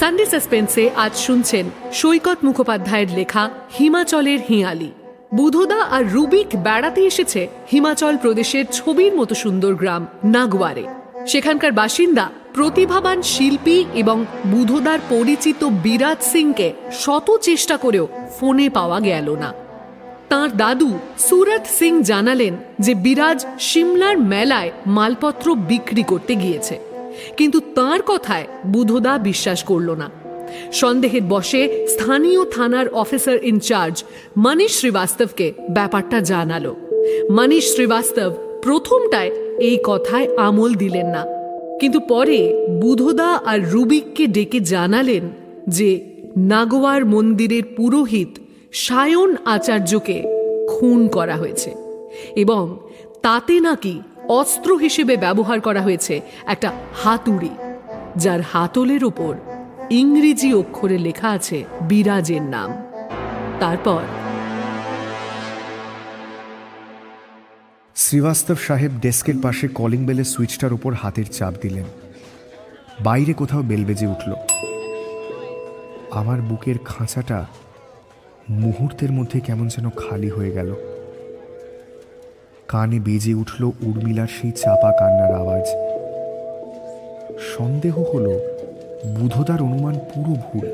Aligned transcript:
Sunday 0.00 0.26
সাসপেন্সে 0.26 0.90
আজ 0.96 1.14
শুনছেন 1.16 1.64
সৈকত 1.92 2.38
মুখোপাধ্যায়ের 2.44 3.10
লেখা 3.14 3.50
হিমাচলের 3.78 4.40
হিয়ালি। 4.48 4.90
বুধদা 5.34 5.80
আর 5.96 6.04
রুবিক 6.12 6.46
বেড়াতে 6.56 7.00
এসেছে 7.00 7.48
হিমাচল 7.72 8.16
প্রদেশের 8.16 8.64
ছবির 8.72 9.12
মতো 9.14 9.34
সুন্দর 9.34 9.74
গ্রাম, 9.74 10.06
নাগওয়ারে। 10.24 10.84
সেখানকার 11.26 11.72
বাসিন্দা, 11.72 12.28
প্রতিভাবান 12.54 13.22
শিল্পী 13.22 13.84
এবং 13.94 14.24
বুধদার 14.46 14.98
পরিচিত 15.08 15.64
বিরাজ 15.64 16.20
সিংকে 16.22 16.72
শত 16.92 17.26
চেষ্টা 17.42 17.76
করেও 17.76 18.08
ফোনে 18.40 18.68
পাওয়া 18.68 19.00
গেল 19.00 19.28
না। 19.34 19.50
তার 20.28 20.50
দাদু 20.56 20.98
সুরত 21.18 21.64
সিং 21.78 21.92
জানালেন 22.02 22.54
যে 22.80 22.92
বিরাজ 22.94 23.46
সিমলার 23.60 24.16
মেলায় 24.32 24.70
মালপত্র 24.86 25.46
বিক্রি 25.70 26.02
করতে 26.02 26.34
গিয়েছে। 26.34 26.89
কিন্তু 27.36 27.60
তার 27.60 28.00
কথায় 28.06 28.46
বুধদা 28.66 29.18
বিশ্বাস 29.18 29.62
করল 29.62 29.90
না। 29.90 30.10
সন্দেহের 30.72 31.22
বসে 31.28 31.86
স্থানীয় 31.88 32.44
থানার 32.44 32.88
অফিসার 32.88 33.44
ইনচার্জ 33.44 34.04
মনীষ 34.38 34.78
শ্রীবাস্তবকে 34.78 35.52
ব্যাপারটা 35.70 36.20
জানালো। 36.20 36.76
মনীষ 37.30 37.74
শ্রীবাস্তব 37.74 38.32
প্রথমটায় 38.62 39.30
এই 39.58 39.78
কথায় 39.84 40.36
আমল 40.36 40.74
দিলেন 40.74 41.06
না। 41.06 41.24
কিন্তু 41.80 42.00
পরে 42.00 42.68
বুধদা 42.80 43.40
আর 43.46 43.70
রুবিককে 43.70 44.26
ডেকে 44.26 44.60
জানালেন 44.60 45.28
যে 45.68 46.10
নাগোয়ার 46.36 47.04
মন্দিরের 47.04 47.62
পুরোহিত 47.76 48.28
সায়ন 48.72 49.36
আচার্যকে 49.44 50.22
খুন 50.68 51.08
করা 51.08 51.36
হয়েছে 51.36 51.70
এবং 52.36 52.78
তাতে 53.22 53.60
নাকি 53.60 54.00
অস্ত্র 54.38 54.76
হিসেবে 54.76 55.16
ব্যবহার 55.16 55.60
করা 55.60 55.82
হয়েছে 55.82 56.20
একটা 56.46 56.72
হাতুড়ি, 56.94 57.50
যার 58.16 58.40
হাতলের 58.40 59.04
ওপর 59.04 59.36
ইংরেজি 59.90 60.54
অক্ষরে 60.54 60.98
লেখা 60.98 61.28
আছে 61.28 61.64
বিরাজের 61.82 62.42
নাম। 62.42 62.70
তারপর 63.60 64.02
শ্রীবাস্তব 67.96 68.54
সাহেব 68.56 68.90
ডেস্কের 69.00 69.34
পাশে 69.42 69.68
কলিং 69.68 70.06
বেলের 70.06 70.24
সুইচটার 70.24 70.72
উপর 70.72 70.92
হাতের 70.92 71.24
চাপ 71.26 71.54
দিলেন। 71.62 71.84
বাইরে 73.00 73.32
কোথাও 73.32 73.62
বেল 73.62 73.84
বেজে 73.84 74.06
উঠল। 74.06 74.30
আমার 76.10 76.38
বুকের 76.40 76.78
খাঁচাটা 76.84 77.46
মুহূর্তের 78.50 79.12
মধ্যে 79.12 79.40
কেমন 79.40 79.68
যেন 79.68 79.90
খালি 79.90 80.28
হয়ে 80.28 80.50
গেল। 80.50 80.74
কানে 82.72 83.00
বেজে 83.00 83.34
উঠল 83.34 83.64
উর্মিলার 83.64 84.26
সেই 84.26 84.50
চাপা 84.50 84.92
কান্নার 84.98 85.34
আওয়াজ। 85.34 85.66
সন্দেহ 87.58 87.98
হল, 87.98 88.40
বুধদার 89.14 89.62
অনুমান 89.62 89.94
পুরো 89.94 90.34
ভুল। 90.34 90.68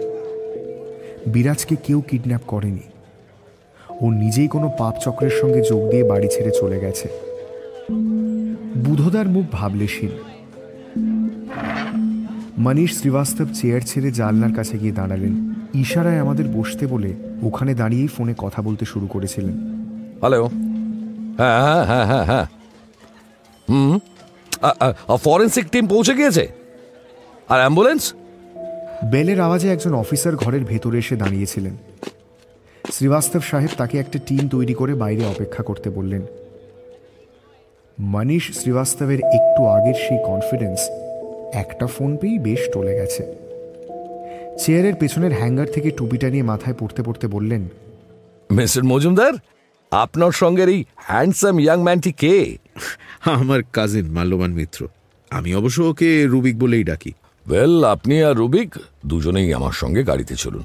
বিরাজকে 1.27 1.77
কেউ 1.85 2.01
কিডন্যাপ 2.01 2.41
করেনি। 2.47 2.81
ও 4.01 4.11
নিজেই 4.11 4.49
কোনো 4.49 4.73
পাপ 4.79 4.95
চক্রের 5.01 5.31
সঙ্গে 5.31 5.63
যোগ 5.63 5.91
দিয়ে 5.91 6.05
বাড়ি 6.05 6.29
ছেড়ে 6.29 6.51
চলে 6.51 6.81
গেছে। 6.81 7.09
বুধদার 8.77 9.27
মুখ 9.27 9.45
ভাবলেশীল 9.53 10.11
মনীষ 12.59 12.99
শ্রীবাস্তব 12.99 13.45
চেয়ার 13.55 13.81
ছেড়ে 13.81 14.11
জানলার 14.11 14.53
কাছে 14.53 14.79
গিয়ে 14.79 14.93
দাঁড়ালেন। 14.93 15.55
ইশারায় 15.75 16.19
আমাদের 16.19 16.45
বসতে 16.49 16.87
বলে 16.87 17.15
ওখানে 17.43 17.75
দাঁড়িয়েই 17.75 18.07
ফোনে 18.07 18.35
কথা 18.39 18.63
বলতে 18.63 18.85
শুরু 18.85 19.07
করেছিলেন। 19.07 19.57
হ্যালো। 20.21 20.49
হ্যাঁ 21.37 21.61
হ্যাঁ 21.65 21.85
হ্যাঁ 21.87 22.07
হ্যাঁ 22.07 22.25
হ্যাঁ। 22.25 22.47
হুম। 23.69 23.99
ফরেন্সিক 25.17 25.67
টিম 25.71 25.87
পৌঁছে 25.87 26.15
গিয়েছে? 26.15 26.45
আর 27.49 27.59
অ্যাম্বুলেন্স 27.59 28.13
বেলের 29.05 29.41
আওয়াজে 29.41 29.69
একজন 29.73 29.95
অফিসার 29.95 30.37
ঘরের 30.37 30.65
ভেতরে 30.65 30.99
এসে 30.99 31.17
দাঁড়িয়েছিলেন। 31.17 31.77
শ্রীবাস্তব 32.93 33.41
সাহেব 33.41 33.71
তাকে 33.77 33.99
একটা 33.99 34.19
টিম 34.27 34.49
তৈরি 34.49 34.75
করে 34.75 34.95
বাইরে 34.95 35.25
অপেক্ষা 35.25 35.63
করতে 35.63 35.91
বললেন। 35.91 36.23
মনীষ 38.01 38.45
শ্রীবাস্তবের 38.59 39.21
একটু 39.21 39.61
আগের 39.67 39.95
সেই 39.95 40.19
কনফিডেন্স 40.27 40.81
একটা 41.53 41.87
ফোন 41.87 42.17
পেয়েই 42.17 42.39
বেশ 42.39 42.61
টলে 42.73 42.95
গেছে। 42.95 43.23
চেয়ারের 44.65 44.95
পেছনের 44.95 45.33
হ্যাঙ্গার 45.33 45.67
থেকে 45.67 45.91
টুপিটা 45.91 46.29
নিয়ে 46.31 46.43
মাথায় 46.43 46.77
পড়তে 46.79 47.03
পড়তে 47.03 47.27
বললেন 47.27 47.63
মিস্টার 48.51 48.85
মজুমদার? 48.85 49.33
আপনার 50.03 50.33
সঙ্গের 50.43 50.69
এই 50.75 50.81
হ্যান্ডসাম 51.09 51.57
ইয়াং 51.65 51.79
ম্যানটি 51.87 52.13
কে? 52.23 52.37
আমার 53.37 53.61
কাজিন 53.77 54.07
মাল্যবান 54.17 54.53
মিত্র। 54.59 54.81
আমি 55.31 55.51
অবশ্য 55.61 55.79
ওকে 55.91 56.09
রুবিক 56.33 56.57
বলেই 56.63 56.85
ডাকি। 56.91 57.13
ওয়েল 57.47 57.75
আপনি 57.95 58.15
আর 58.29 58.35
রুবিক 58.41 58.71
দুজনেই 59.07 59.49
আমার 59.59 59.75
সঙ্গে 59.83 60.03
গাড়িতে 60.11 60.35
চলুন। 60.43 60.65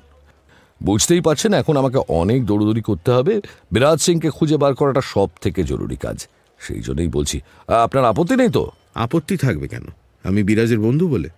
বুঝতেই 0.81 1.22
পারছেন 1.28 1.52
এখন 1.62 1.75
আমাকে 1.81 2.00
অনেক 2.22 2.40
দৌড়দৌড়ি 2.50 2.84
করতে 2.90 3.09
হবে। 3.18 3.34
বিরাজ 3.74 4.00
সিংকে 4.06 4.30
খুঁজে 4.30 4.58
বার 4.64 4.74
করাটা 4.80 5.02
সব 5.14 5.30
থেকে 5.44 5.62
জরুরি 5.64 5.97
কাজ। 6.06 6.18
সেই 6.59 6.81
জন্যই 6.88 7.09
বলছি 7.18 7.38
আপনার 7.86 8.03
আপত্তি 8.12 8.36
নেই 8.41 8.52
তো? 8.58 8.64
আপত্তি 9.06 9.36
থাকবে 9.38 9.66
কেন? 9.74 9.86
আমি 10.25 10.41
বিরাজের 10.50 10.80
বন্ধু 10.86 11.06
বলে। 11.14 11.30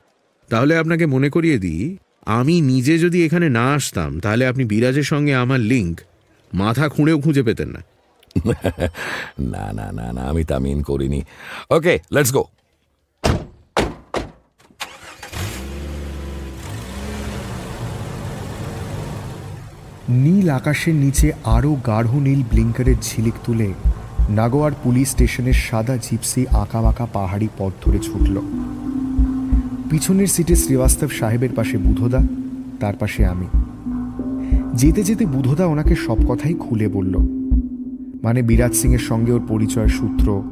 তাহলে 0.50 0.74
আপনাকে 0.82 1.06
মনে 1.06 1.30
করিয়ে 1.36 1.58
দিই 1.66 1.84
আমি 2.38 2.56
নিজে 2.72 2.94
যদি 3.06 3.18
এখানে 3.26 3.48
না 3.58 3.66
আসতাম 3.78 4.12
তাহলে 4.24 4.44
আপনি 4.52 4.64
বিরাজের 4.74 5.08
সঙ্গে 5.12 5.34
আমার 5.44 5.62
লিঙ্ক 5.74 5.96
মাথা 6.54 6.90
খুঁড়েও 6.90 7.22
খুঁজে 7.22 7.44
পেতেন 7.44 7.70
না। 7.70 7.82
না 9.40 9.74
না 9.74 9.92
না 9.92 10.14
না 10.14 10.22
আমি 10.22 10.44
তামিন 10.44 10.82
করিনি। 10.82 11.22
ওকে 11.70 12.00
লেটস 12.12 12.34
গো 12.34 12.44
নীল 20.10 20.50
আকাশের 20.50 20.96
নিচে 20.96 21.32
আরও 21.44 21.76
গাঢ় 21.88 22.20
নীল 22.20 22.44
ব্লিঙ্কারের 22.44 22.96
ঝিলিক 23.02 23.34
তুলে 23.46 23.74
নাগোয়ার 24.30 24.72
পুলিশ 24.84 25.10
স্টেশনের 25.10 25.54
সাদা 25.54 25.98
জিপসি 25.98 26.48
আঁকাবাঁকা 26.52 27.06
পাহাড়ি 27.14 27.48
পথ 27.58 27.74
ধরে 27.86 28.00
ছুটল। 28.00 28.36
পিছনের 29.90 30.28
সিটে 30.28 30.56
শ্রীবাস্তব 30.56 31.10
সাহেবের 31.10 31.50
পাশে 31.56 31.78
বুধদা 31.78 32.20
তার 32.80 32.94
পাশে 33.00 33.26
আমি। 33.26 33.48
যেতে 34.74 35.04
যেতে 35.04 35.26
বুধদা 35.26 35.66
ওনাকে 35.66 35.96
সব 35.96 36.28
কথাই 36.28 36.54
খুলে 36.54 36.88
বলল। 36.88 37.18
মানে 38.24 38.42
বিরাজ 38.42 38.74
সিংয়ের 38.74 39.00
সঙ্গে 39.00 39.32
ওর 39.32 39.42
পরিচয়ের 39.48 39.88
সূত্র। 39.88 40.44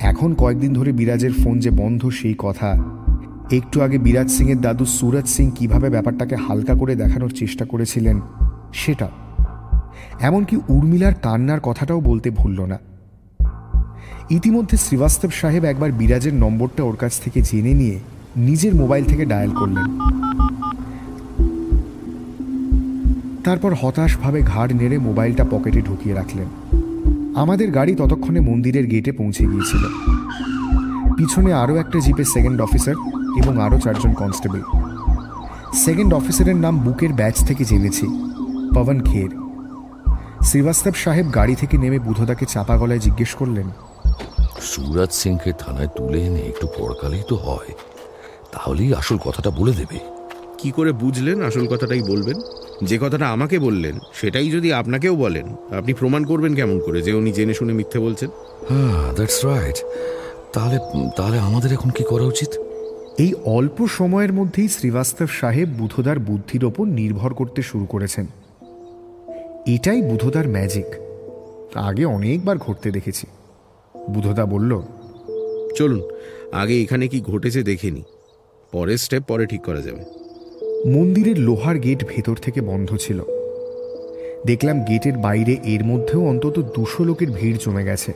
এখন 0.00 0.34
কয়েকদিন 0.34 0.72
ধরে 0.72 0.92
বিরাজের 0.92 1.32
ফোন 1.32 1.58
যে 1.58 1.70
বন্ধ 1.70 2.08
সেই 2.08 2.34
কথা। 2.38 2.82
একটু 3.52 3.82
আগে 3.82 3.98
বিরাজ 3.98 4.30
সিংয়ের 4.30 4.60
দাদু 4.60 4.84
সুরজ 4.84 5.26
সিং 5.26 5.50
কীভাবে 5.50 5.90
ব্যাপারটাকে 5.90 6.36
হালকা 6.36 6.74
করে 6.74 6.94
দেখানোর 6.94 7.30
চেষ্টা 7.30 7.64
করেছিলেন, 7.64 8.20
সেটা। 8.72 9.08
এমনকি 10.20 10.56
উর্মিলার 10.68 11.14
কান্নার 11.14 11.60
কথাটাও 11.60 12.00
বলতে 12.00 12.30
ভুলল 12.30 12.60
না। 12.60 12.78
ইতিমধ্যে 14.30 14.76
শ্রীবাস্তব 14.76 15.30
সাহেব 15.30 15.64
একবার 15.64 15.92
বিরাজের 15.92 16.34
নম্বরটা 16.34 16.82
ওর 16.82 16.96
কাছ 16.96 17.20
থেকে 17.20 17.42
জেনে 17.42 17.74
নিয়ে 17.74 17.98
নিজের 18.36 18.74
মোবাইল 18.74 19.04
থেকে 19.04 19.24
ডায়াল 19.24 19.50
করলেন। 19.50 19.98
তারপর 23.44 23.74
হতাশভাবে 23.74 24.42
ঘাড় 24.42 24.74
নেড়ে 24.74 24.98
মোবাইলটা 24.98 25.44
পকেটে 25.50 25.80
ঢুকিয়ে 25.82 26.14
রাখলেন। 26.14 26.48
আমাদের 27.36 27.70
গাড়ি 27.70 27.94
ততক্ষণে 27.94 28.40
মন্দিরের 28.40 28.86
গেটে 28.86 29.12
পৌঁছে 29.12 29.46
গিয়েছিল। 29.46 29.84
পিছনে 31.16 31.52
আরও 31.52 31.76
একটা 31.76 32.00
জিপের 32.00 32.24
সেকেন্ড 32.24 32.60
অফিসার 32.60 32.94
এবং 33.38 33.62
আরও 33.62 33.78
চারজন 33.78 34.12
কনস্টেবল। 34.12 34.62
সেকেন্ড 35.74 36.14
অফিসারের 36.14 36.56
নাম 36.56 36.78
বুকের 36.78 37.12
ব্যাচ 37.12 37.44
থেকে 37.44 37.64
জেনেছি 37.64 38.06
পবন 38.74 39.00
খের। 39.04 39.30
শ্রীবাস্তব 40.42 40.94
সাহেব 40.94 41.26
গাড়ি 41.34 41.54
থেকে 41.54 41.78
নেমে 41.78 41.98
বুধদাকে 41.98 42.44
চাপা 42.46 42.78
গলায় 42.78 42.98
জিজ্ঞেস 42.98 43.34
করলেন 43.34 43.70
সুরাজ 44.60 45.12
সিংকে 45.12 45.52
থানায় 45.58 45.86
তুলে 45.86 46.20
এনে 46.26 46.40
একটু 46.40 46.66
পরকালেই 46.78 47.22
তো 47.28 47.36
হয়। 47.36 47.72
তাহলেই 48.52 48.94
আসল 48.94 49.18
কথাটা 49.24 49.50
বলে 49.50 49.72
দেবে। 49.72 49.98
কি 50.58 50.70
করে 50.70 50.92
বুঝলেন 50.92 51.42
আসল 51.42 51.66
কথাটাই 51.66 52.02
বলবেন? 52.02 52.40
যে 52.84 52.98
কথাটা 53.02 53.26
আমাকে 53.28 53.58
বললেন 53.58 53.98
সেটাই 54.12 54.50
যদি 54.50 54.72
আপনাকেও 54.72 55.16
বলেন 55.16 55.46
আপনি 55.70 55.92
প্রমাণ 55.94 56.24
করবেন 56.24 56.54
কেমন 56.54 56.80
করে 56.80 57.02
যে 57.02 57.12
উনি 57.12 57.32
জেনে 57.32 57.54
শুনে 57.54 57.72
মিথ্যে 57.72 57.98
বলছেন। 57.98 58.30
হ্যাঁ 58.68 59.14
দ্যাটস 59.14 59.44
রাইট 59.44 59.78
তাহলে 60.52 60.78
তাহলে 61.16 61.38
আমাদের 61.38 61.72
এখন 61.72 61.90
কি 61.90 62.04
করা 62.04 62.24
উচিত? 62.24 62.48
এই 63.18 63.34
অল্প 63.44 63.86
সময়ের 63.86 64.32
মধ্যেই 64.32 64.68
শ্রীবাস্তব 64.68 65.26
সাহেব 65.26 65.68
বুধদার 65.68 66.18
বুদ্ধির 66.18 66.64
ওপর 66.64 66.84
নির্ভর 66.86 67.34
করতে 67.34 67.62
শুরু 67.62 67.86
করেছেন। 67.86 68.26
এটাই 69.66 70.02
বুধদার 70.02 70.48
ম্যাজিক 70.48 70.86
আগে 71.74 72.04
অনেকবার 72.04 72.58
ঘটতে 72.58 72.90
দেখেছি। 72.90 73.26
বুধদা 74.10 74.44
বলল 74.46 74.82
চলুন 75.76 76.02
আগে 76.52 76.82
এখানে 76.82 77.08
কি 77.08 77.20
ঘটেছে 77.20 77.62
দেখে 77.62 77.90
নি। 77.90 78.02
পরের 78.72 78.98
স্টেপ 78.98 79.22
পরে 79.28 79.46
ঠিক 79.46 79.62
করা 79.62 79.80
যাবে। 79.80 80.19
মন্দিরের 80.86 81.38
লোহার 81.38 81.78
গেট 81.78 82.04
ভেতর 82.08 82.36
থেকে 82.36 82.60
বন্ধ 82.60 82.96
ছিল। 82.96 83.22
দেখলাম 84.46 84.84
গেটের 84.84 85.18
বাইরে 85.18 85.56
এর 85.64 85.84
মধ্যেও 85.84 86.28
অন্তত 86.28 86.58
দুশো 86.58 87.04
লোকের 87.04 87.30
ভিড় 87.30 87.58
জমে 87.64 87.84
গেছে। 87.84 88.12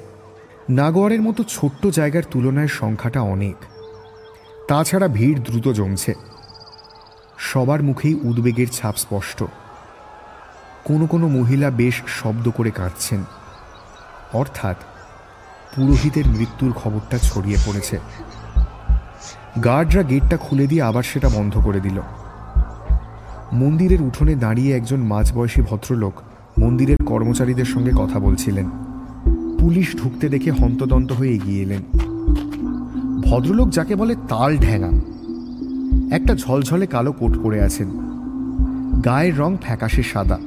নাগোয়ারের 0.71 1.23
মতো 1.23 1.45
ছোট্ট 1.45 1.87
জায়গার 1.87 2.23
তুলনায় 2.31 2.67
সংখ্যাটা 2.67 3.21
অনেক। 3.21 3.55
তাছাড়া 4.69 5.09
ভিড় 5.09 5.41
দ্রুত 5.41 5.69
জমছে। 5.69 6.15
সবার 7.39 7.83
মুখেই 7.83 8.15
উদ্বেগের 8.15 8.67
ছাপ 8.69 8.97
স্পষ্ট। 8.97 9.45
কোনো 10.85 11.07
কোনো 11.07 11.29
মহিলা 11.29 11.71
বেশ 11.71 12.03
শব্দ 12.07 12.51
করে 12.51 12.71
কাঁদছেন। 12.71 13.25
অর্থাৎ 14.33 14.77
পুরোহিতের 15.77 16.27
মৃত্যুর 16.27 16.73
খবরটা 16.73 17.19
ছড়িয়ে 17.19 17.57
পড়েছে। 17.67 17.99
গার্ডরা 19.65 20.03
গেটটা 20.03 20.37
খুলে 20.37 20.67
দিয়ে 20.67 20.83
আবার 20.83 21.03
সেটা 21.03 21.29
বন্ধ 21.29 21.59
করে 21.59 21.81
দিল। 21.81 22.01
মন্দিরের 23.55 24.03
উঠোনে 24.03 24.35
দাঁড়িয়ে 24.35 24.77
একজন 24.77 25.01
মাঝবয়সী 25.01 25.63
ভদ্রলোক 25.63 26.13
মন্দিরের 26.59 26.97
কর্মচারীদের 27.07 27.65
সঙ্গে 27.65 27.93
কথা 27.97 28.19
বলছিলেন। 28.19 28.71
পুলিশ 29.59 29.97
ঢুকতে 29.97 30.29
দেখে 30.29 30.51
হন্তদন্ত 30.51 31.13
হয়ে 31.13 31.31
এগিয়ে 31.31 31.63
এলেন। 31.63 31.83
ভদ্রলোক 33.21 33.69
যাকে 33.71 33.97
বলে 33.97 34.15
তাল 34.29 34.57
ঢ্যাঙা 34.57 34.91
একটা 36.11 36.35
ঝলঝলে 36.35 36.87
কালো 36.87 37.13
কোট 37.13 37.39
পরে 37.43 37.63
আছেন। 37.63 37.89
গায়ের 39.05 39.39
রং 39.39 39.57
ফ্যাকাশে 39.63 40.03
সাদা। 40.03 40.39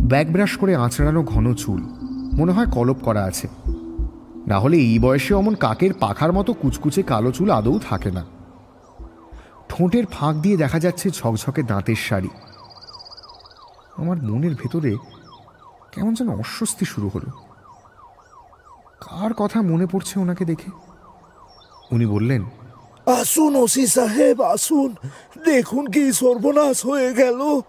ব্যাক 0.00 0.32
ব্রাশ 0.32 0.56
করে 0.56 0.76
আঁচড়ানো 0.76 1.22
ঘন 1.22 1.54
চুল, 1.54 1.82
মনে 2.38 2.52
হয় 2.52 2.66
কলপ 2.66 2.96
করা 3.02 3.24
আছে। 3.24 3.48
না 4.46 4.58
হলে 4.58 4.76
এই 4.76 4.98
বয়সে 4.98 5.34
অমন 5.34 5.54
কাকের 5.54 5.92
পাখার 6.00 6.32
মতো 6.32 6.52
কুচকুচে 6.52 7.02
কালো 7.02 7.32
চুল 7.32 7.50
আদৌ 7.50 7.78
থাকে 7.90 8.10
না। 8.10 8.24
ঠোঁটের 9.68 10.06
ফাঁক 10.06 10.34
দিয়ে 10.36 10.56
দেখা 10.56 10.78
যাচ্ছে 10.80 11.10
ঝকঝকে 11.10 11.62
দাঁতের 11.62 11.96
শাড়ি। 11.96 12.28
আমার 13.96 14.16
মনের 14.22 14.54
ভেতরে 14.54 14.96
কেমন 15.92 16.14
যেন 16.14 16.28
অস্বস্তি 16.28 16.84
শুরু 16.84 17.10
হলো। 17.14 17.30
কার 19.00 19.34
কথা 19.34 19.62
মনে 19.62 19.86
পড়ছে 19.86 20.20
ওনাকে 20.20 20.44
দেখে? 20.44 20.70
উনি 21.92 22.06
বললেন 22.06 22.44
আসুন 23.06 23.56
ওসি 23.56 23.86
সাহেব 23.86 24.42
আসুন। 24.42 24.94
দেখুন 25.44 25.86
কি 25.86 26.12
সর্বনাশ 26.12 26.86
হয়ে 26.86 27.14
গেল। 27.14 27.60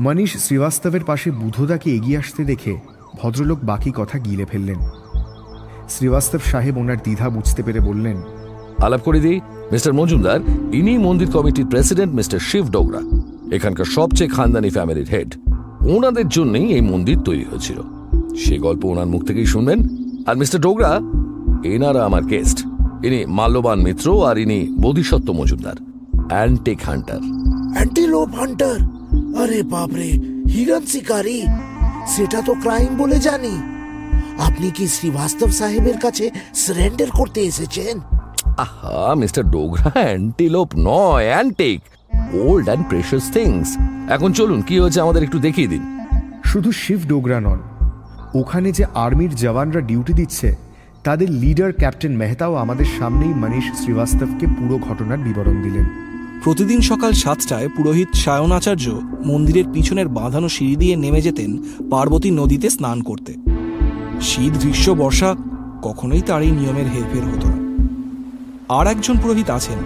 মনীষ 0.00 0.36
শ্রীবাস্তবের 0.36 1.04
পাশে 1.04 1.30
বুধদাকে 1.30 1.90
এগিয়ে 1.94 2.18
আসতে 2.18 2.44
দেখে 2.44 2.80
ভদ্রলোক 3.14 3.58
বাকি 3.62 3.92
কথা 3.96 4.18
গিলে 4.18 4.44
ফেললেন। 4.44 4.80
শ্রীবাস্তব 5.88 6.38
সাহেব 6.38 6.78
ওনার 6.78 6.96
দ্বিধা 6.96 7.28
বুঝতে 7.30 7.62
পেরে 7.62 7.80
বললেন 7.80 8.22
আলাপ 8.78 9.00
করে 9.00 9.20
দিই। 9.20 9.40
মিস্টার 9.72 9.92
মজুমদার, 9.92 10.40
ইনি 10.72 10.98
মন্দির 10.98 11.30
কমিটির 11.30 11.66
প্রেসিডেন্ট 11.66 12.14
মিস্টার 12.14 12.38
শিব 12.38 12.66
ডোগরা, 12.66 13.00
এখানকার 13.54 13.84
সবচেয়ে 13.84 14.30
খানদানি 14.30 14.70
ফ্যামিলির 14.70 15.06
হেড। 15.06 15.34
ওনাদের 15.86 16.28
জন্যই 16.28 16.72
এই 16.72 16.80
মন্দির 16.80 17.18
তৈরি 17.20 17.44
হয়েছিল। 17.44 17.80
সে 18.36 18.58
গল্প 18.58 18.84
ওনার 18.84 19.06
মুখ 19.06 19.24
থেকেই 19.24 19.46
শুনবেন। 19.46 19.78
আর 20.26 20.36
মিস্টার 20.36 20.60
ডোগরা, 20.60 21.00
এনারা 21.64 22.04
আমার 22.04 22.24
গেস্ট। 22.24 22.66
ইনি 23.04 23.26
মাল্যবান 23.26 23.80
মিত্র 23.80 24.26
আর 24.26 24.38
ইনি 24.38 24.68
Bodhisattva 24.80 25.32
Majumdar, 25.32 25.74
antique 26.28 26.78
hunter. 26.86 27.18
Antelope 27.74 28.34
hunter? 28.34 28.78
আরে 29.42 29.62
বাপরে, 29.62 30.10
হিরণ 30.50 30.80
শিকারী? 30.86 31.42
সেটা 32.06 32.42
তো 32.42 32.54
ক্রাইম 32.54 32.96
বলে 32.96 33.18
জানি। 33.18 33.62
আপনি 34.38 34.70
কি 34.70 34.88
শ্রীবাস্তব 34.88 35.50
সাহেবের 35.50 35.98
কাছে 35.98 36.30
সারেন্ডার 36.54 37.10
করতে 37.10 37.40
এসেছেন? 37.40 38.00
আহা 38.58 39.14
মিস্টার 39.14 39.44
ডোগরা 39.44 39.90
অ্যান্টিলোপ 39.90 40.68
নয় 40.76 41.26
antique 41.28 41.80
old 42.32 42.66
and 42.66 42.88
precious 42.88 43.30
things 43.32 43.68
এখন 44.08 44.32
চলুন 44.32 44.62
কি 44.62 44.80
হয়েছে 44.80 45.00
আমাদের 45.00 45.22
একটু 45.22 45.38
দেখিয়ে 45.38 45.68
দিন। 45.68 45.82
শুধু 46.44 46.72
শিব 46.72 47.00
ডোগরা 47.08 47.40
নন 47.40 47.58
ওখানে 48.34 48.72
যে 48.72 48.84
আর্মির 48.94 49.34
জওয়ানরা 49.34 49.80
ডিউটি 49.80 50.12
দিচ্ছে 50.12 50.54
তাদের 51.04 51.30
লিডার 51.30 51.72
ক্যাপ্টেন 51.72 52.16
মেহতাও 52.16 52.54
আমাদের 52.54 52.86
সামনেই 52.98 53.34
মনীষ 53.34 53.64
শ্রীবাস্তবকে 53.80 54.46
পুরো 54.46 54.78
ঘটনার 54.78 55.18
বিবরণ 55.18 55.62
দিলেন। 55.62 55.86
প্রতিদিন 56.44 56.80
সকাল 56.80 57.12
সাতটায় 57.12 57.68
পুরোহিত 57.76 58.08
সায়ন 58.14 58.52
আচার্য 58.52 58.86
মন্দিরের 59.24 59.64
পিছনের 59.72 60.08
বাঁধানো 60.08 60.48
সিঁড়ি 60.48 60.76
দিয়ে 60.76 60.96
নেমে 60.96 61.20
যেতেন 61.20 61.50
পার্বতী 61.90 62.30
নদীতে 62.30 62.70
স্নান 62.70 63.00
করতে। 63.00 63.34
শীত 64.20 64.54
গ্রীষ্ম 64.62 64.94
বর্ষা 64.94 65.34
কখনোই 65.82 66.20
তার 66.20 66.42
এই 66.42 66.50
নিয়মের 66.50 66.88
হেরফের 66.88 67.24
হতো 67.24 67.48
না। 67.48 67.63
আর 68.68 68.86
একজন 68.86 69.16
পুরোহিত 69.22 69.50
আছেন, 69.50 69.78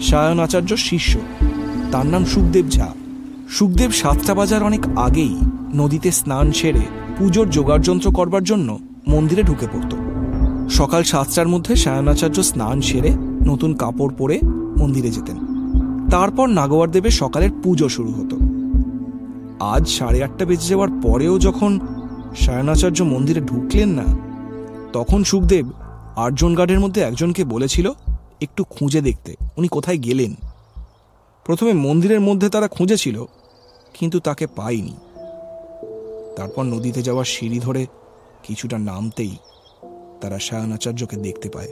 সায়ন 0.00 0.38
আচার্য 0.40 0.76
শিষ্য। 0.76 1.18
তার 1.92 2.06
নাম 2.06 2.24
সুখদেব 2.24 2.68
ঝা। 2.70 2.88
সুখদেব 3.48 3.90
সাতটা 3.90 4.34
বাজার 4.34 4.62
অনেক 4.62 4.98
আগেই 4.98 5.36
নদীতে 5.74 6.10
স্নান 6.10 6.52
সেরে 6.52 6.80
পুজোর 7.18 7.50
যোগাড়যন্ত্র 7.50 8.10
করবার 8.10 8.44
জন্য 8.44 8.78
মন্দিরে 9.08 9.42
ঢুকে 9.42 9.66
পড়ত। 9.72 9.94
সকাল 10.70 11.02
সাতটার 11.02 11.48
মধ্যে 11.48 11.76
সায়নাচার্য 11.76 12.42
স্নান 12.42 12.80
সেরে 12.80 13.10
নতুন 13.46 13.74
কাপড় 13.74 14.14
পরে 14.18 14.40
মন্দিরে 14.78 15.10
যেতেন। 15.10 15.36
তারপর 16.10 16.48
নাগোয়ার 16.48 16.90
দেবের 16.90 17.10
সকালের 17.10 17.50
পুজো 17.62 17.88
শুরু 17.88 18.12
হতো। 18.12 18.36
আজ 19.60 19.88
সাড়ে 19.88 20.24
আটটা 20.24 20.44
বেজে 20.44 20.66
যাওয়ার 20.66 20.88
পরেও 21.02 21.38
যখন 21.38 21.80
সায়নাচার্য 22.36 23.02
মন্দিরে 23.02 23.40
ঢুকলেন 23.40 23.88
না, 23.88 24.04
তখন 24.92 25.24
সুখদেব 25.24 25.70
আটজন 26.16 26.54
গার্ডের 26.54 26.80
মধ্যে 26.80 27.00
একজনকে 27.00 27.44
বলেছিল 27.44 27.92
একটু 28.40 28.64
খুঁজে 28.64 29.00
দেখতে। 29.00 29.34
উনি 29.56 29.68
কোথায় 29.68 29.98
গেলেন? 29.98 30.34
প্রথমে 31.44 31.72
মন্দিরের 31.72 32.20
মধ্যে 32.20 32.48
তারা 32.48 32.68
খুঁজেছিল, 32.68 33.24
কিন্তু 33.94 34.20
তাকে 34.20 34.46
পায়নি। 34.46 34.96
তারপর 36.36 36.62
নদীতে 36.62 37.02
যাওয়ার 37.02 37.24
সিঁড়ি 37.24 37.58
ধরে 37.58 37.86
কিছুটা 38.42 38.78
নামতেই 38.78 39.36
তারা 40.20 40.38
সায়নাচার্যকে 40.38 41.16
দেখতে 41.16 41.48
পায়। 41.48 41.68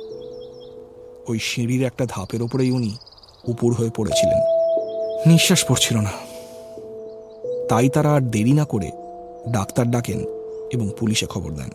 ওই 1.29 1.39
সিঁড়ির 1.39 1.85
একটা 1.85 2.07
ধাপের 2.09 2.43
ওপরেই 2.43 2.71
উনি 2.71 2.97
উপুর 3.49 3.75
হয়ে 3.75 3.91
পড়েছিলেন। 3.97 4.39
নিঃশ্বাস 5.27 5.65
পড়ছিল 5.69 5.97
না। 6.01 6.11
তাই 7.69 7.89
তারা 7.89 8.13
আর 8.13 8.21
দেরি 8.21 8.53
না 8.53 8.65
করে 8.65 8.91
ডাক্তার 9.49 9.91
ডাকেন 9.91 10.25
এবং 10.73 10.91
পুলিশে 10.99 11.27
খবর 11.27 11.53
দেন। 11.53 11.69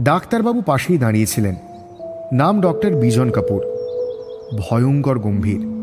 ডাক্তারবাবু 0.00 0.62
পাশেই 0.62 0.98
দাঁড়িয়েছিলেন। 0.98 1.54
নাম 2.32 2.60
ডক্টর 2.60 2.94
বিজন 2.94 3.30
কাপুর। 3.30 3.75
ভয়ঙ্কর 4.54 5.18
গম্ভীর। 5.18 5.76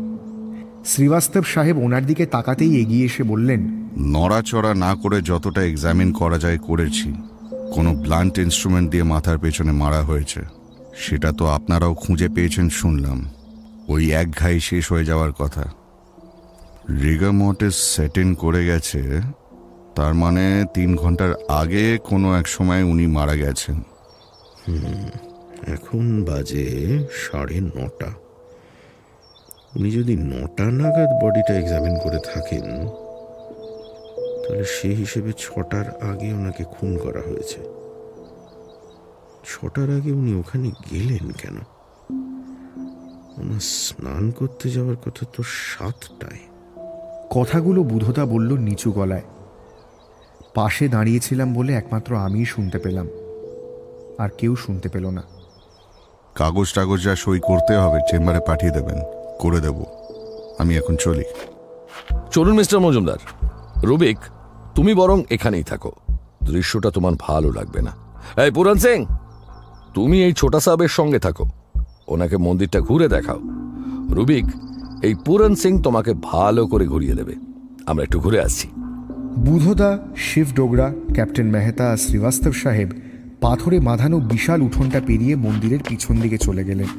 শ্রীবাস্তব 0.84 1.42
সাহেব 1.42 1.78
ওনার 1.78 2.06
দিকে 2.06 2.26
তাকাতেই 2.26 2.80
এগিয়ে 2.80 3.04
এসে 3.04 3.22
বললেন 3.22 3.90
নড়াচড়া 3.98 4.74
না 4.74 4.94
করে 4.94 5.22
যতটা 5.22 5.62
এক্সামিন 5.62 6.12
করা 6.12 6.38
যায় 6.38 6.58
করেছি 6.58 7.14
কোনো 7.72 7.94
ব্লান্ট 7.94 8.38
ইনস্ট্রুমেন্ট 8.38 8.90
দিয়ে 8.90 9.02
মাথার 9.02 9.38
পেছনে 9.38 9.72
মারা 9.72 10.02
হয়েছে 10.02 10.40
সেটা 10.96 11.32
তো 11.32 11.46
আপনারাও 11.46 11.94
খুঁজে 11.94 12.28
পেয়েছেন 12.28 12.68
শুনলাম। 12.68 13.30
ওই 13.88 14.12
এক 14.12 14.30
ঘাই 14.30 14.60
শেষ 14.60 14.92
হয়ে 14.92 15.04
যাওয়ার 15.04 15.32
কথা। 15.32 15.64
রিগামটেস 17.02 17.74
সেট 17.74 18.18
ইন 18.18 18.34
করে 18.34 18.66
গেছে 18.66 19.20
তার 19.96 20.14
মানে 20.14 20.64
তিন 20.74 20.96
ঘণ্টার 20.96 21.34
আগে 21.48 21.98
কোনো 22.04 22.34
এক 22.34 22.48
সময় 22.48 22.82
উনি 22.82 23.06
মারা 23.06 23.36
গেছেন। 23.36 23.82
এখন 25.66 26.24
বাজে 26.24 26.98
সাড়ে 27.12 27.60
নটা। 27.60 28.23
উনি 29.76 29.90
যদি 29.90 30.16
নটা 30.16 30.64
নাগাদ 30.64 31.24
বডিটা 31.24 31.54
এক্সামিন 31.54 31.98
করে 31.98 32.18
থাকেন 32.18 32.88
তাহলে 34.42 34.64
সেই 34.64 34.94
হিসেবে 34.94 35.32
ছটার 35.38 36.10
আগে 36.10 36.32
ওনাকে 36.32 36.64
খুন 36.64 36.98
করা 36.98 37.20
হয়েছে। 37.20 37.60
ছটার 39.44 39.90
আগে 39.96 40.12
উনি 40.12 40.34
ওখানে 40.34 40.70
গেলেন 40.90 41.30
কেন? 41.30 41.56
ওনার 43.38 43.60
স্নান 43.60 44.30
করতে 44.30 44.70
যাওয়ার 44.70 44.96
কথা 44.96 45.26
তো 45.36 45.42
সাতটায়। 45.42 46.38
কথাগুলো 47.30 47.82
বুধদা 47.82 48.24
বলল 48.24 48.52
নিচু 48.52 48.92
গলায়। 48.92 49.22
পাশে 50.54 50.88
দাঁড়িয়েছিলাম 50.88 51.54
বলে 51.54 51.74
একমাত্র 51.74 52.16
আমিই 52.16 52.44
শুনতে 52.44 52.78
পেলাম। 52.78 53.08
আর 54.18 54.28
কেউ 54.38 54.56
শুনতে 54.56 54.88
পেল 54.88 55.10
না। 55.10 55.22
কাগজ 56.34 56.74
টাগজ 56.74 57.04
যা 57.04 57.16
সই 57.16 57.40
করতে 57.42 57.76
হবে 57.76 58.00
চেম্বারে 58.10 58.40
পাঠিয়ে 58.46 58.72
দেবেন। 58.72 59.23
করে 59.44 59.60
দেব। 59.60 59.78
আমি 60.58 60.72
এখন 60.76 60.94
চলি। 60.96 61.26
চলুন 62.30 62.54
মিস্টার 62.56 62.78
মজুমদার। 62.80 63.20
রুবিক 63.84 64.18
তুমি 64.74 64.92
বরং 64.94 65.18
এখানেই 65.30 65.62
থাকো। 65.62 65.92
দৃশ্যটা 66.44 66.88
তোমার 66.90 67.12
ভালো 67.18 67.48
লাগবে 67.52 67.80
না। 67.82 67.92
এই 68.44 68.50
পুরান 68.50 68.78
সিং 68.78 68.98
তুমি 69.94 70.16
এই 70.24 70.32
ছোটা 70.32 70.60
সাহেবের 70.60 70.92
সঙ্গে 70.98 71.18
থাকো। 71.18 71.44
ওনাকে 72.08 72.36
মন্দিরটা 72.36 72.80
ঘুরে 72.80 73.06
দেখাও। 73.08 73.40
রুবিক 74.10 74.46
এই 75.02 75.14
পুরান 75.24 75.54
সিং 75.54 75.72
তোমাকে 75.82 76.12
ভালো 76.22 76.62
করে 76.66 76.84
ঘুরিয়ে 76.86 77.14
দেবে। 77.14 77.34
আমরা 77.86 78.02
একটু 78.02 78.18
ঘুরে 78.20 78.38
আসছি। 78.40 78.68
বুধদা 79.38 79.90
শিব 80.16 80.46
ডোগরা 80.54 80.88
ক্যাপ্টেন 81.12 81.48
মেহতা 81.50 81.84
আর 81.90 81.96
শ্রীবাস্তব 81.96 82.52
সাহেব 82.52 82.88
পাথরে 83.40 83.78
বাঁধানো 83.80 84.16
বিশাল 84.32 84.62
উঠোনটা 84.62 85.00
পেরিয়ে 85.06 85.34
মন্দিরের 85.36 85.82
পিছন 85.88 86.16
দিকে 86.20 86.38
চলে 86.38 86.62
গেলেন। 86.64 86.90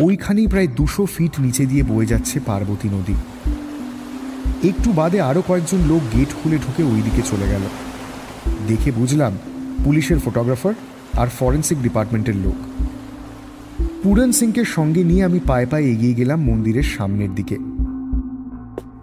ওইখানেই 0.00 0.46
প্রায় 0.46 0.66
দুশো 0.66 1.06
ফিট 1.06 1.40
নিচে 1.40 1.66
দিয়ে 1.66 1.82
বয়ে 1.82 2.06
যাচ্ছে 2.06 2.40
পার্বতী 2.40 2.88
নদী। 2.88 3.14
একটু 4.68 4.92
বাদে 4.92 5.20
আরও 5.20 5.42
কয়েকজন 5.48 5.78
লোক 5.78 6.00
গেট 6.16 6.28
খুলে 6.42 6.58
ঢুকে 6.58 6.82
ওই 6.82 7.02
দিকে 7.02 7.22
চলে 7.30 7.48
গেল। 7.48 7.60
দেখে 8.66 8.92
বুঝলাম 8.92 9.38
পুলিশের 9.84 10.18
ফটোগ্রাফার 10.18 10.74
আর 11.18 11.26
ফরেন্সিক 11.28 11.82
ডিপার্টমেন্টের 11.82 12.36
লোক। 12.36 12.54
পুরন 14.02 14.32
সিংকে 14.32 14.64
সঙ্গে 14.64 15.04
নিয়ে 15.04 15.24
আমি 15.24 15.40
পায়ে 15.46 15.66
পায়ে 15.66 15.90
এগিয়ে 15.90 16.14
গেলাম 16.14 16.42
মন্দিরের 16.42 16.82
সামনের 16.82 17.34
দিকে। 17.34 17.54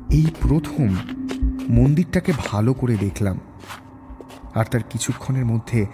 এই 0.10 0.26
প্রথম 0.42 0.96
মন্দিরটাকে 1.70 2.34
ভালো 2.48 2.74
করে 2.74 2.96
দেখলাম। 2.96 3.40
আর 4.56 4.66
তার 4.72 4.82
কিছুক্ষণের 4.90 5.46
মধ্যে 5.46 5.86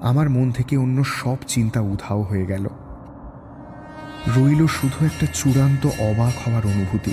আমার 0.00 0.30
মন 0.30 0.50
থেকে 0.50 0.76
অন্য 0.76 1.04
সব 1.04 1.36
চিন্তা 1.46 1.80
উধাও 1.80 2.22
হয়ে 2.22 2.46
গেল। 2.46 2.68
রইল 4.26 4.66
শুধু 4.66 5.04
একটা 5.04 5.26
চূড়ান্ত 5.34 5.86
অবাক 5.86 6.48
হওয়ার 6.48 6.66
অনুভূতি। 6.66 7.12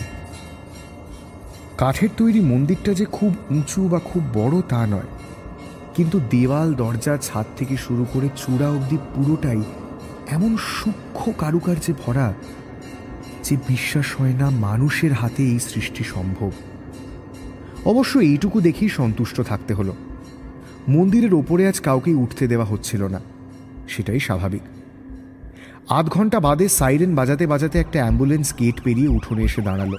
কাঠের 1.78 2.10
তৈরি 2.18 2.40
মন্দিরটা 2.40 2.94
যে 2.94 3.06
খুব 3.06 3.36
উঁচু 3.52 3.88
বা 3.88 4.00
খুব 4.00 4.24
বড় 4.34 4.62
তা 4.70 4.86
নয়। 4.86 5.08
কিন্তু 5.96 6.20
দেওয়াল 6.20 6.74
দরজা 6.74 7.18
ছাদ 7.18 7.46
থেকে 7.58 7.78
শুরু 7.78 8.06
করে 8.14 8.30
চূড়া 8.36 8.70
অবধি 8.70 8.98
পুরোটাই 8.98 9.62
এমন 10.28 10.58
সূক্ষ্ম 10.58 11.32
কারুকার্যে 11.38 11.94
ভরা 12.06 12.34
যে 13.44 13.58
বিশ্বাস 13.68 14.16
হয় 14.20 14.34
না 14.34 14.50
মানুষের 14.50 15.14
হাতে 15.14 15.44
এই 15.44 15.60
সৃষ্টি 15.60 16.04
সম্ভব। 16.04 16.52
অবশ্য 17.86 18.20
এইটুকু 18.20 18.62
দেখেই 18.62 18.90
সন্তুষ্ট 18.90 19.42
থাকতে 19.42 19.74
হলো। 19.74 19.96
মন্দিরের 20.88 21.34
ওপরে 21.34 21.68
আজ 21.68 21.80
কাউকেই 21.80 22.14
উঠতে 22.14 22.48
দেওয়া 22.48 22.66
হচ্ছিল 22.66 23.08
না। 23.08 23.22
সেটাই 23.88 24.20
স্বাভাবিক। 24.20 24.62
আধ 25.90 26.10
ঘণ্টা 26.10 26.40
বাদে 26.40 26.70
সাইরেন 26.70 27.16
বাজাতে 27.16 27.48
বাজাতে 27.48 27.80
একটা 27.80 28.00
অ্যাম্বুলেন্স 28.00 28.54
গেট 28.60 28.82
পেরিয়ে 28.84 29.08
উঠোনে 29.08 29.44
এসে 29.44 29.62
দাঁড়াল। 29.62 29.94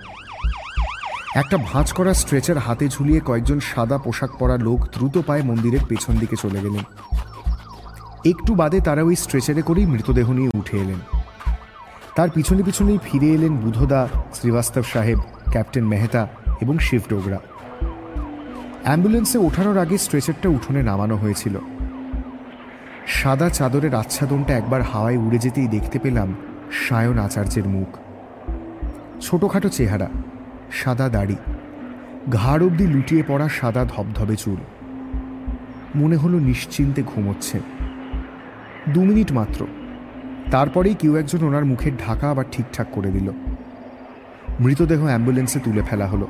একটা 1.35 1.57
ভাঁজ 1.57 1.93
করা 1.93 2.15
স্ট্রেচার 2.15 2.59
হাতে 2.59 2.89
ঝুলিয়ে 2.89 3.21
কয়েকজন 3.21 3.61
সাদা 3.61 3.99
পোশাক 3.99 4.31
পরা 4.39 4.57
লোক 4.57 4.87
দ্রুত 4.93 5.19
পায়ে 5.27 5.43
মন্দিরের 5.43 5.81
পেছন 5.89 6.17
দিকে 6.17 6.37
চলে 6.37 6.61
গেলেন। 6.61 6.85
একটু 8.25 8.55
বাদে 8.55 8.81
তারা 8.81 9.03
ওই 9.03 9.17
স্ট্রেচারে 9.17 9.63
করেই 9.63 9.87
মৃতদেহ 9.87 10.33
নিয়ে 10.33 10.51
উঠে 10.55 10.77
এলেন। 10.79 11.01
তার 12.15 12.31
পিছনে 12.31 12.63
পিছনেই 12.63 12.99
ফিরে 13.05 13.27
এলেন 13.27 13.57
বুধদা, 13.57 14.09
শ্রীবাস্তব 14.35 14.83
সাহেব, 14.83 15.19
ক্যাপ্টেন 15.51 15.87
মেহতা 15.87 16.29
এবং 16.61 16.79
শিব 16.79 17.03
ডোগরা 17.09 17.39
অ্যাম্বুলেন্সে 18.85 19.39
ওঠানোর 19.39 19.79
আগে 19.79 19.99
স্ট্রেচারটা 19.99 20.49
উঠোনে 20.49 20.83
নামানো 20.83 21.17
হয়েছিল। 21.17 21.59
সাদা 23.07 23.49
চাদরের 23.49 23.95
আচ্ছাদনটা 23.95 24.57
একবার 24.57 24.83
হাওয়ায় 24.83 25.17
উড়ে 25.17 25.39
যেতেই 25.39 25.67
দেখতে 25.67 25.99
পেলাম 25.99 26.35
সায়ন 26.73 27.19
আচার্যের 27.19 27.69
মুখ। 27.69 27.99
ছোটখাটো 29.21 29.69
চেহারা, 29.69 30.09
সাদা 30.73 31.09
দাড়ি, 31.09 31.37
ঘাড় 32.33 32.67
অবধি 32.67 32.87
লুটিয়ে 32.87 33.23
পড়া 33.29 33.49
সাদা 33.49 33.85
ধবধবে 33.85 34.37
চুল। 34.37 34.57
মনে 35.97 36.17
হলো 36.17 36.39
নিশ্চিন্তে 36.39 37.03
ঘুমোচ্ছে। 37.03 37.61
দু 38.89 39.05
মিনিট 39.05 39.33
মাত্র। 39.33 39.67
তারপরেই 40.51 40.95
কেউ 40.95 41.17
একজন 41.17 41.45
ওনার 41.45 41.65
মুখের 41.65 41.93
ঢাকা 42.07 42.31
আবার 42.31 42.45
ঠিকঠাক 42.53 42.87
করে 42.93 43.11
দিল। 43.11 43.31
মৃতদেহ 44.61 45.05
অ্যাম্বুলেন্সে 45.05 45.61
তুলে 45.61 45.83
ফেলা 45.83 46.07
হলো। 46.07 46.27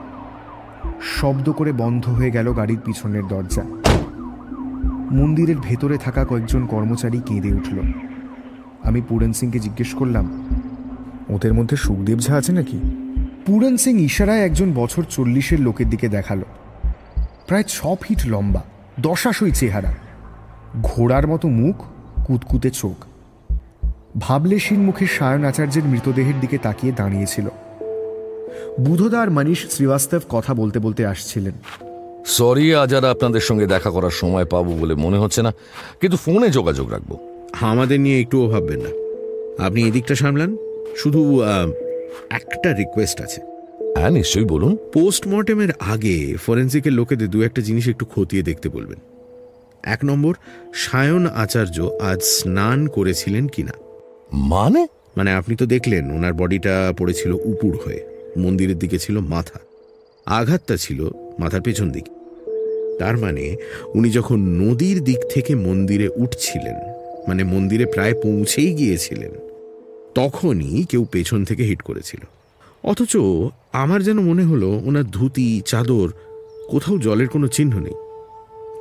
শব্দ 1.03 1.53
করে 1.53 1.73
বন্ধ 1.73 2.09
হয়ে 2.09 2.31
গেল 2.31 2.53
গাড়ির 2.53 2.81
পিছনের 2.85 3.23
দরজা। 3.29 3.63
মন্দিরের 5.11 5.57
ভেতরে 5.59 5.99
থাকা 5.99 6.25
কয়েকজন 6.25 6.67
কর্মচারী 6.67 7.21
কেঁদে 7.27 7.53
উঠল। 7.53 7.79
আমি 8.83 9.01
পুরন 9.01 9.33
সিংকে 9.33 9.59
জিজ্ঞেস 9.59 9.95
করলাম, 9.95 10.47
ওদের 11.29 11.55
মধ্যে 11.55 11.77
সুখদেব 11.77 12.19
ঝা 12.19 12.37
আছে 12.37 12.53
নাকি? 12.53 12.81
পুরন 13.47 13.77
সিং 13.77 14.01
ইশারায় 14.01 14.41
একজন 14.41 14.73
বছর 14.73 15.05
চল্লিশের 15.11 15.61
লোকের 15.61 15.91
দিকে 15.91 16.09
দেখাল। 16.09 16.43
প্রায় 17.47 17.63
ছ 17.69 17.87
ফিট 18.03 18.19
লম্বা, 18.27 18.63
দশাশই 19.01 19.51
চেহারা। 19.51 19.95
ঘোড়ার 20.83 21.27
মতো 21.27 21.49
মুখ, 21.49 21.85
কুতকুতে 22.27 22.71
চোখ। 22.71 23.05
ভাবলেশীন 24.19 24.81
মুখে 24.81 25.07
সায়ন 25.07 25.45
আচার্যের 25.45 25.85
মৃতদেহের 25.85 26.41
দিকে 26.41 26.59
তাকিয়ে 26.59 26.93
দাঁড়িয়েছিল। 26.97 27.49
বুধদা 28.81 29.21
আর 29.21 29.55
শ্রীবাস্তব 29.55 30.21
কথা 30.29 30.55
বলতে 30.55 30.79
বলতে 30.79 31.07
আসছিলেন। 31.07 31.86
সরি 32.27 32.75
আজ 32.75 32.95
আর 32.95 33.05
আপনাদের 33.05 33.41
সঙ্গে 33.41 33.67
দেখা 33.67 33.91
করার 33.91 34.11
সময় 34.11 34.45
পাবো 34.45 34.73
বলে 34.73 34.95
মনে 34.95 35.19
হচ্ছে 35.19 35.43
না 35.43 35.55
কিন্তু 36.01 36.17
ফোনে 36.17 36.49
যোগাযোগ 36.49 36.91
রাখব। 36.91 37.19
আমাদের 37.61 38.01
নিয়ে 38.01 38.21
একটুও 38.21 38.47
ভাববেন 38.47 38.81
না। 38.81 38.89
আপনি 39.67 39.89
এদিকটা 39.89 40.15
সামলান। 40.15 40.57
শুধু 40.97 41.43
একটা 42.31 42.73
রিকোয়েস্ট 42.73 43.21
আছে। 43.21 43.41
হ্যাঁ 43.97 44.11
নিশ্চয়ই 44.11 44.45
বলুন। 44.45 44.77
পোস্টমর্টেমের 44.93 45.69
আগে 45.81 46.37
ফরেন্সিকের 46.47 46.93
লোকেদের 46.93 47.31
দু 47.31 47.43
একটা 47.43 47.63
জিনিস 47.63 47.89
একটু 47.89 48.07
খতিয়ে 48.07 48.43
দেখতে 48.43 48.69
বলবেন। 48.69 48.99
এক 49.83 49.99
নম্বর 50.05 50.35
সায়ন 50.75 51.27
আচার্য 51.27 51.91
আজ 52.01 52.23
স্নান 52.23 52.87
করেছিলেন 52.87 53.49
কিনা? 53.49 53.73
মানে? 54.33 54.87
মানে 55.17 55.33
আপনি 55.33 55.57
তো 55.57 55.67
দেখলেন 55.67 56.11
ওনার 56.11 56.33
বডিটা 56.33 56.93
পড়েছিল 56.99 57.33
উপুর 57.33 57.79
হয়ে 57.85 58.05
মন্দিরের 58.37 58.79
দিকে 58.79 58.99
ছিল 58.99 59.21
মাথা। 59.21 59.61
আঘাতটা 60.27 60.77
ছিল 60.77 61.11
মাথার 61.39 61.61
পেছন 61.61 61.91
দিকে। 61.91 62.16
তার 62.99 63.17
মানে 63.19 63.57
উনি 63.95 64.09
যখন 64.11 64.39
নদীর 64.63 64.99
দিক 65.05 65.21
থেকে 65.31 65.55
মন্দিরে 65.55 66.09
উঠছিলেন 66.17 66.79
মানে 67.29 67.43
মন্দিরে 67.45 67.87
প্রায় 67.87 68.15
পৌঁছেই 68.23 68.75
গিয়েছিলেন, 68.75 69.33
তখনই 70.15 70.85
কেউ 70.91 71.03
পেছন 71.13 71.45
থেকে 71.45 71.63
হিট 71.63 71.83
করেছিল। 71.83 72.23
অথচ 72.83 73.15
আমার 73.73 74.03
যেন 74.03 74.19
মনে 74.21 74.45
হলো 74.45 74.69
ওনার 74.85 75.07
ধুতি, 75.11 75.49
চাদর, 75.67 76.09
কোথাও 76.69 76.99
জলের 76.99 77.29
কোনো 77.29 77.47
চিহ্ন 77.49 77.75
নেই। 77.79 77.97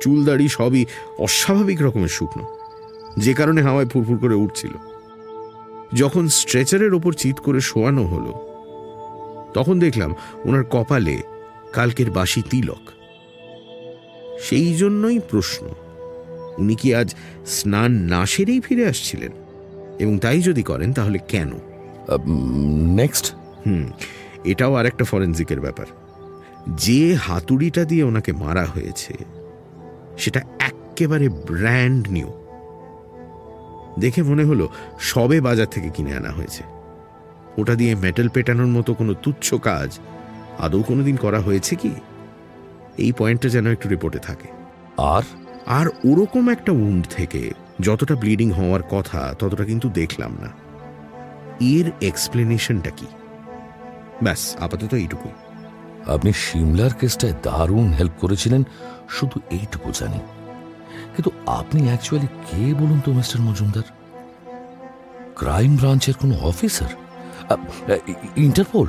চুলদাড়ি 0.02 0.48
সবই 0.48 0.82
অস্বাভাবিক 1.18 1.78
রকমের 1.82 2.08
শুকনো, 2.08 2.44
যে 3.18 3.32
কারণে 3.34 3.62
হাওয়ায় 3.62 3.88
ফুরফুর 3.88 4.18
করে 4.18 4.34
উঠছিল। 4.34 4.74
যখন 5.94 6.28
স্ট্রেচারের 6.28 6.92
ওপর 6.94 7.12
চিৎ 7.12 7.36
করে 7.38 7.60
শোয়ানো 7.60 8.04
হলো, 8.06 8.32
তখন 9.54 9.78
দেখলাম 9.78 10.10
ওনার 10.44 10.64
কপালে 10.70 11.16
কালকের 11.72 12.10
বাসি 12.10 12.42
তিলক। 12.50 12.84
সেই 14.40 14.74
জন্যই 14.74 15.18
প্রশ্ন। 15.18 15.66
উনি 16.58 16.74
কি 16.74 16.94
আজ 16.94 17.14
স্নান 17.46 17.92
না 17.92 18.26
সেরেই 18.26 18.60
ফিরে 18.60 18.86
আসছিলেন? 18.86 19.30
এবং 19.98 20.18
তাই 20.18 20.42
যদি 20.42 20.62
করেন 20.62 20.92
তাহলে 20.92 21.18
কেন? 21.28 21.52
নেক্সট। 22.94 23.34
হুম 23.34 23.90
এটাও 24.44 24.74
আর 24.74 24.86
একটা 24.86 25.04
ফরেন্সিকের 25.04 25.60
ব্যাপার। 25.60 25.86
যে 26.68 27.14
হাতুড়িটা 27.14 27.84
দিয়ে 27.84 28.04
ওনাকে 28.04 28.32
মারা 28.32 28.64
হয়েছে 28.64 29.14
সেটা 30.18 30.40
একেবারে 30.58 31.28
ব্র্যান্ড 31.28 32.08
নিউ। 32.08 32.32
দেখে 33.98 34.22
মনে 34.22 34.44
হলো 34.44 34.68
সবে 35.00 35.40
বাজার 35.40 35.66
থেকে 35.66 35.88
কিনে 35.88 36.16
আনা 36.16 36.30
হয়েছে। 36.30 36.62
ওটা 37.58 37.74
দিয়ে 37.74 37.94
মেটাল 37.94 38.28
পেটানোর 38.28 38.66
মতো 38.66 38.94
কোনো 38.94 39.14
তুচ্ছ 39.14 39.54
কাজ 39.54 39.98
আদৌ 40.58 40.82
কোনোদিন 40.82 41.16
করা 41.16 41.40
হয়েছে 41.40 41.76
কি? 41.76 41.90
এই 42.98 43.12
পয়েন্টটা 43.12 43.48
যেন 43.48 43.66
একটু 43.66 43.88
রিপোর্টে 43.88 44.18
থাকে। 44.18 44.48
আর? 44.96 45.22
আর 45.66 45.86
ওরকম 45.88 46.48
একটা 46.48 46.72
উন্ড 46.72 47.06
থেকে 47.10 47.52
যতটা 47.80 48.14
ব্লিডিং 48.14 48.50
হওয়ার 48.50 48.82
কথা 48.82 49.34
ততটা 49.38 49.64
কিন্তু 49.64 49.88
দেখলাম 49.88 50.38
না। 50.40 50.48
এর 51.60 51.92
এক্সপ্লেনেশনটা 52.02 52.90
কি? 52.90 53.06
ব্যাস 54.22 54.56
আপাতত 54.56 54.94
এইটুকুই। 54.94 55.32
আপনি 56.10 56.32
সিমলার 56.32 56.90
কেসটায় 57.00 57.34
দারুণ 57.42 57.92
হেল্প 57.92 58.12
করেছিলেন 58.20 58.64
শুধু 59.08 59.40
এইটুকু 59.50 59.92
জানি। 59.92 60.18
কিন্তু 61.16 61.30
আপনি 61.46 61.86
অ্যাকচুয়ালি 61.86 62.26
কে 62.26 62.74
বলুন 62.74 63.00
তো 63.04 63.12
মিস্টার 63.12 63.42
মজুমদার? 63.42 63.82
ক্রাইম 65.34 65.76
ব্রাঞ্চের 65.76 66.14
কোনো 66.14 66.34
অফিসার 66.34 66.88
ইন্টারপোল 68.36 68.88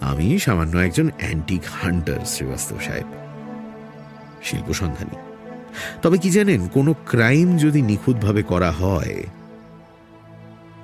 আমি 0.00 0.38
সামান্য 0.38 0.78
একজন 0.78 1.10
অ্যান্টিক 1.18 1.62
হান্টার 1.82 2.24
শ্রীবাস্তব 2.24 2.76
সাহেব। 2.86 3.04
শিল্প 4.42 4.72
সন্ধানী। 4.72 5.16
তবে 6.02 6.18
কি 6.18 6.30
জানেন, 6.30 6.68
কোনো 6.68 6.94
ক্রাইম 7.06 7.58
যদি 7.58 7.82
নিখুঁতভাবে 7.82 8.42
করা 8.42 8.70
হয়, 8.70 9.24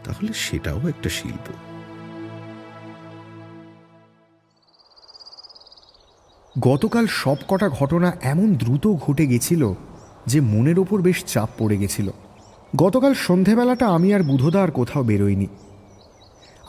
তাহলে 0.05 0.33
সেটাও 0.33 0.89
একটা 0.89 1.09
শিল্প। 1.09 1.53
গতকাল 6.61 7.07
সব 7.07 7.37
কটা 7.49 7.69
ঘটনা 7.69 8.13
এমন 8.23 8.55
দ্রুত 8.55 8.93
ঘটে 8.93 9.27
গেছিল 9.27 9.73
যে 10.27 10.41
মনের 10.41 10.79
ওপর 10.79 11.03
বেশ 11.03 11.25
চাপ 11.25 11.49
পড়ে 11.59 11.77
গেছিল। 11.77 12.11
গতকাল 12.77 13.15
সন্ধেবেলাটা 13.15 13.87
আমি 13.87 14.15
আর 14.15 14.23
বুধদা 14.23 14.63
আর 14.63 14.71
কোথাও 14.71 15.03
বেরোইনি। 15.03 15.47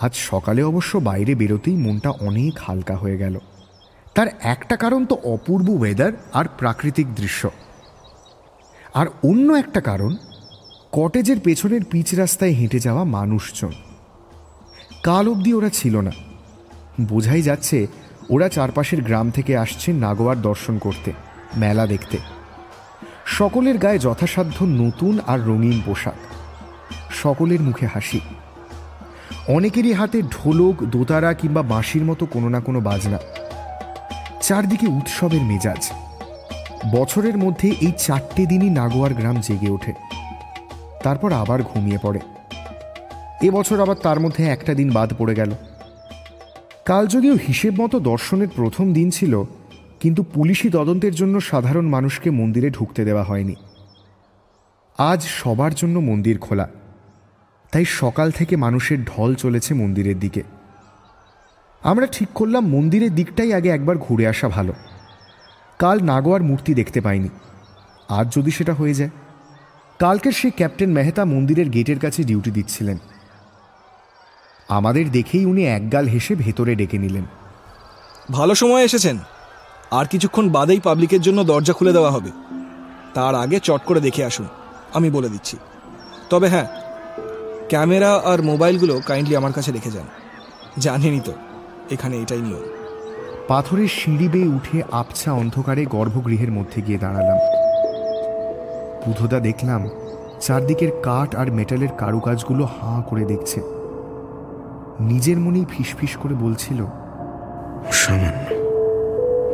আজ 0.02 0.16
সকালে 0.16 0.64
অবশ্য 0.64 0.98
বাইরে 0.98 1.36
বেরোতেই 1.36 1.78
মনটা 1.78 2.10
অনেক 2.10 2.60
হালকা 2.60 2.96
হয়ে 2.96 3.18
গেল। 3.18 3.40
তার 4.16 4.28
একটা 4.42 4.76
কারণ 4.76 5.06
তো 5.06 5.16
অপূর্ব 5.24 5.70
ওয়েদার 5.70 6.12
আর 6.34 6.46
প্রাকৃতিক 6.58 7.16
দৃশ্য। 7.16 7.50
আর 8.94 9.08
অন্য 9.24 9.54
একটা 9.54 9.82
কারণ 9.82 10.16
কটেজের 10.92 11.40
পেছনের 11.40 11.84
পিচ 11.84 12.14
রাস্তায় 12.14 12.52
হেঁটে 12.52 12.80
যাওয়া 12.80 13.04
মানুষজন। 13.04 13.72
কাল 15.04 15.30
অবধি 15.30 15.54
ওরা 15.54 15.70
ছিল 15.70 16.02
না। 16.02 16.12
বোঝাই 17.02 17.42
যাচ্ছে, 17.42 17.88
ওরা 18.30 18.50
চারপাশের 18.50 19.02
গ্রাম 19.02 19.32
থেকে 19.32 19.58
আসছে 19.58 19.94
নাগোয়ার 19.94 20.42
দর্শন 20.42 20.78
করতে, 20.78 21.14
মেলা 21.58 21.88
দেখতে। 21.88 22.18
সকলের 23.26 23.78
গায়ে 23.78 24.00
যথাসাধ্য 24.00 24.66
নতুন 24.66 25.20
আর 25.28 25.42
রঙিন 25.42 25.82
পোশাক। 25.86 26.14
সকলের 27.14 27.62
মুখে 27.62 27.88
হাসি। 27.88 28.20
অনেকেরই 29.48 29.94
হাতে 29.94 30.22
ঢোলক, 30.22 30.84
দোতারা 30.84 31.34
কিংবা 31.34 31.62
বাঁশির 31.62 32.04
মতো 32.04 32.26
কোনো 32.26 32.50
না 32.50 32.60
কোনো 32.60 32.82
বাজনা। 32.82 33.20
চারদিকে 34.42 34.88
উৎসবের 34.88 35.42
মেজাজ। 35.42 35.92
বছরের 36.96 37.38
মধ্যে 37.38 37.70
এই 37.82 37.92
চারটে 37.98 38.46
দিনই 38.46 38.70
নাগোয়ার 38.70 39.14
গ্রাম 39.14 39.42
জেগে 39.42 39.70
ওঠে। 39.70 39.94
তারপর 41.04 41.32
আবার 41.32 41.64
ঘুমিয়ে 41.64 41.98
পড়ে। 42.02 42.20
এবছর 43.42 43.82
আবার 43.82 43.96
তার 43.96 44.20
মধ্যে 44.20 44.44
একটা 44.44 44.74
দিন 44.74 44.94
বাদ 44.94 45.14
পড়ে 45.18 45.36
গেল। 45.36 45.52
কাল 46.86 47.08
যদিও 47.08 47.38
হিসেব 47.48 47.82
মতো 47.82 48.00
দর্শনের 48.00 48.48
প্রথম 48.56 48.94
দিন 48.94 49.10
ছিল, 49.10 49.44
কিন্তু 50.00 50.24
পুলিশি 50.24 50.70
তদন্তের 50.70 51.16
জন্য 51.16 51.42
সাধারণ 51.42 51.88
মানুষকে 51.88 52.30
মন্দিরে 52.30 52.70
ঢুকতে 52.70 53.06
দেওয়া 53.06 53.24
হয়নি। 53.24 53.56
আজ 54.98 55.24
সবার 55.24 55.74
জন্য 55.76 56.00
মন্দির 56.00 56.38
খোলা। 56.38 56.70
তাই 57.72 57.86
সকাল 57.86 58.32
থেকে 58.32 58.56
মানুষের 58.56 59.06
ঢল 59.06 59.36
চলেছে 59.36 59.74
মন্দিরের 59.74 60.20
দিকে। 60.20 60.44
আমরা 61.84 62.06
ঠিক 62.06 62.30
করলাম 62.36 62.68
মন্দিরের 62.68 63.16
দিকটাই 63.16 63.54
আগে 63.54 63.70
একবার 63.70 63.98
ঘুরে 63.98 64.28
আসা 64.28 64.50
ভালো। 64.50 64.74
কাল 65.80 66.00
নাগোয়ার 66.04 66.44
মূর্তি 66.44 66.74
দেখতে 66.74 67.02
পাইনি। 67.02 67.30
আর 68.10 68.26
যদি 68.26 68.52
সেটা 68.52 68.74
হয়ে 68.74 68.94
যায়। 68.94 69.10
কালকের 70.00 70.32
সেই 70.32 70.52
ক্যাপ্টেন 70.52 70.92
মেহতা 70.92 71.26
মন্দিরের 71.26 71.70
গেটের 71.70 72.00
কাছে 72.00 72.24
ডিউটি 72.24 72.52
দিচ্ছিলেন। 72.52 72.98
আমাদের 74.68 75.12
দেখেই 75.12 75.46
উনি 75.46 75.66
একগাল 75.66 76.08
হেসে 76.08 76.36
ভেতরে 76.36 76.76
ডেকে 76.76 76.98
নিলেন। 76.98 77.24
ভালো 78.32 78.56
সময় 78.56 78.84
এসেছেন। 78.84 79.18
আর 79.92 80.06
কিছুক্ষণ 80.06 80.50
বাদেই 80.50 80.80
পাবলিকের 80.80 81.22
জন্য 81.22 81.44
দরজা 81.44 81.74
খুলে 81.74 81.94
দেওয়া 81.94 82.12
হবে। 82.12 82.32
তার 83.14 83.36
আগে 83.36 83.60
চট 83.60 83.82
করে 83.86 84.02
দেখে 84.02 84.26
আসুন। 84.26 84.48
আমি 84.94 85.10
বলে 85.10 85.30
দিচ্ছি। 85.30 85.58
তবে 86.30 86.48
হ্যাঁ 86.48 86.79
ক্যামেরা 87.70 88.16
আর 88.16 88.42
মোবাইলগুলো 88.42 89.02
কাইন্ডলি 89.06 89.36
আমার 89.36 89.54
কাছে 89.54 89.72
রেখে 89.72 89.92
যান। 89.92 90.06
জানেনই 90.78 91.20
তো 91.20 91.32
এখানে 91.92 92.18
এটাই 92.18 92.42
নিয়ম। 92.42 92.66
পাথরের 93.48 93.88
সিঁড়ি 93.88 94.28
বেয়ে 94.30 94.48
উঠে 94.48 94.84
আবছা 94.92 95.34
অন্ধকারে 95.34 95.86
গর্ভগৃহের 95.86 96.52
মধ্যে 96.52 96.82
গিয়ে 96.82 96.98
দাঁড়ালাম। 96.98 97.38
বুধদা 99.06 99.40
দেখলাম 99.40 99.90
চারদিকের 100.42 100.92
কাঠ 101.04 101.36
আর 101.36 101.52
মেটালের 101.52 101.90
কারুকাজগুলো 101.98 102.66
হাঁ 102.66 103.02
করে 103.02 103.26
দেখছে। 103.26 103.62
নিজের 105.00 105.40
মনেই 105.40 105.66
ফিসফিস 105.70 106.18
করে 106.18 106.34
বলছিল 106.34 106.86
সামান্য 107.92 108.46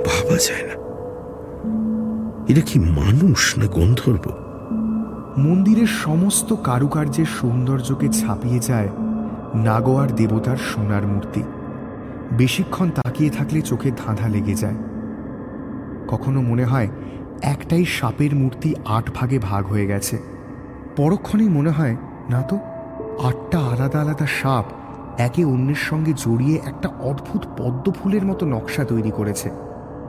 ভাবা 0.05 0.37
যায় 0.37 0.65
না। 0.67 0.75
এটা 2.51 2.61
কি 2.61 2.79
মানুষ 2.79 3.57
না 3.57 3.67
গন্ধর্ব? 3.67 4.44
মন্দিরের 5.37 5.87
সমস্ত 5.87 6.53
কারুকার্যের 6.53 7.25
সৌন্দর্যকে 7.25 8.07
ছাপিয়ে 8.09 8.59
যায় 8.59 8.89
নাগোয়ার 9.55 10.15
দেবতার 10.15 10.57
সোনার 10.57 11.07
মূর্তি। 11.07 11.43
বেশিক্ষণ 12.31 12.89
তাকিয়ে 12.89 13.29
থাকলে 13.29 13.61
চোখে 13.61 13.91
ধাঁধা 13.91 14.27
লেগে 14.27 14.53
যায়। 14.53 14.75
কখনো 16.07 16.41
মনে 16.41 16.65
হয় 16.65 16.87
একটাই 17.41 17.85
সাপের 17.85 18.35
মূর্তি 18.35 18.75
আট 18.85 19.11
ভাগে 19.15 19.39
ভাগ 19.39 19.65
হয়ে 19.65 19.87
গেছে। 19.87 20.17
পরক্ষণেই 20.95 21.49
মনে 21.49 21.69
হয়, 21.69 21.95
না 22.29 22.41
তো, 22.41 22.59
আটটা 23.23 23.59
আলাদা 23.59 24.01
আলাদা 24.01 24.25
সাপ 24.41 24.65
একে 25.17 25.45
অন্যের 25.45 25.75
সঙ্গে 25.75 26.13
জড়িয়ে 26.13 26.61
একটা 26.65 26.89
অদ্ভুত 26.99 27.45
পদ্ম 27.57 27.91
ফুলের 27.91 28.25
মতো 28.25 28.45
নকশা 28.45 28.83
তৈরি 28.83 29.11
করেছে, 29.11 29.49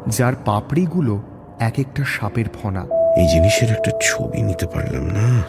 যার 0.06 0.32
পাপড়িগুলো 0.44 1.22
এক 1.58 1.78
একটা 1.78 2.04
সাপের 2.04 2.44
ফনা। 2.62 2.84
এই 3.16 3.26
জিনিসের 3.26 3.70
একটা 3.70 3.90
ছবি 4.02 4.42
নিতে 4.42 4.66
পারলাম 4.66 5.02
না। 5.02 5.42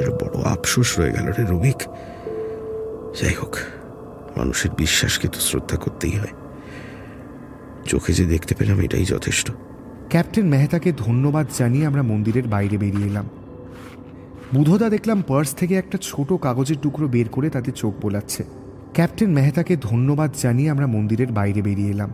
এটা 0.00 0.10
বড় 0.10 0.42
আফসোস 0.42 0.98
রয়ে 0.98 1.12
গেল 1.12 1.26
রে 1.26 1.44
রবিক। 1.44 1.82
যাই 3.22 3.34
হোক, 3.34 3.56
মানুষের 4.36 4.70
বিশ্বাসকে 4.70 5.28
তো 5.28 5.40
শ্রদ্ধা 5.40 5.76
করতেই 5.76 6.10
হয়। 6.10 6.32
চোখে 7.86 8.12
যে 8.12 8.24
দেখতে 8.24 8.54
পেলাম 8.54 8.80
এটাই 8.80 9.04
যথেষ্ট। 9.04 9.50
ক্যাপ্টেন 10.08 10.46
মেহতাকে 10.46 10.92
ধন্যবাদ 10.96 11.46
জানিয়ে 11.58 11.86
আমরা 11.86 12.02
মন্দিরের 12.02 12.46
বাইরে 12.46 12.78
বেরিয়ে 12.78 13.06
এলাম। 13.06 13.28
বুধদা 14.54 14.88
দেখলাম 14.88 15.22
পার্স 15.22 15.54
থেকে 15.54 15.74
একটা 15.74 15.98
ছোট 16.02 16.32
কাগজের 16.32 16.76
টুকরো 16.82 17.08
বের 17.08 17.28
করে 17.28 17.50
তাতে 17.50 17.72
চোখ 17.72 17.94
বোলাচ্ছে। 18.02 18.44
ক্যাপ্টেন 18.92 19.30
মেহতাকে 19.30 19.76
ধন্যবাদ 19.76 20.30
জানিয়ে 20.42 20.70
আমরা 20.70 20.86
মন্দিরের 20.86 21.32
বাইরে 21.32 21.62
বেরিয়ে 21.62 21.90
এলাম। 21.90 22.12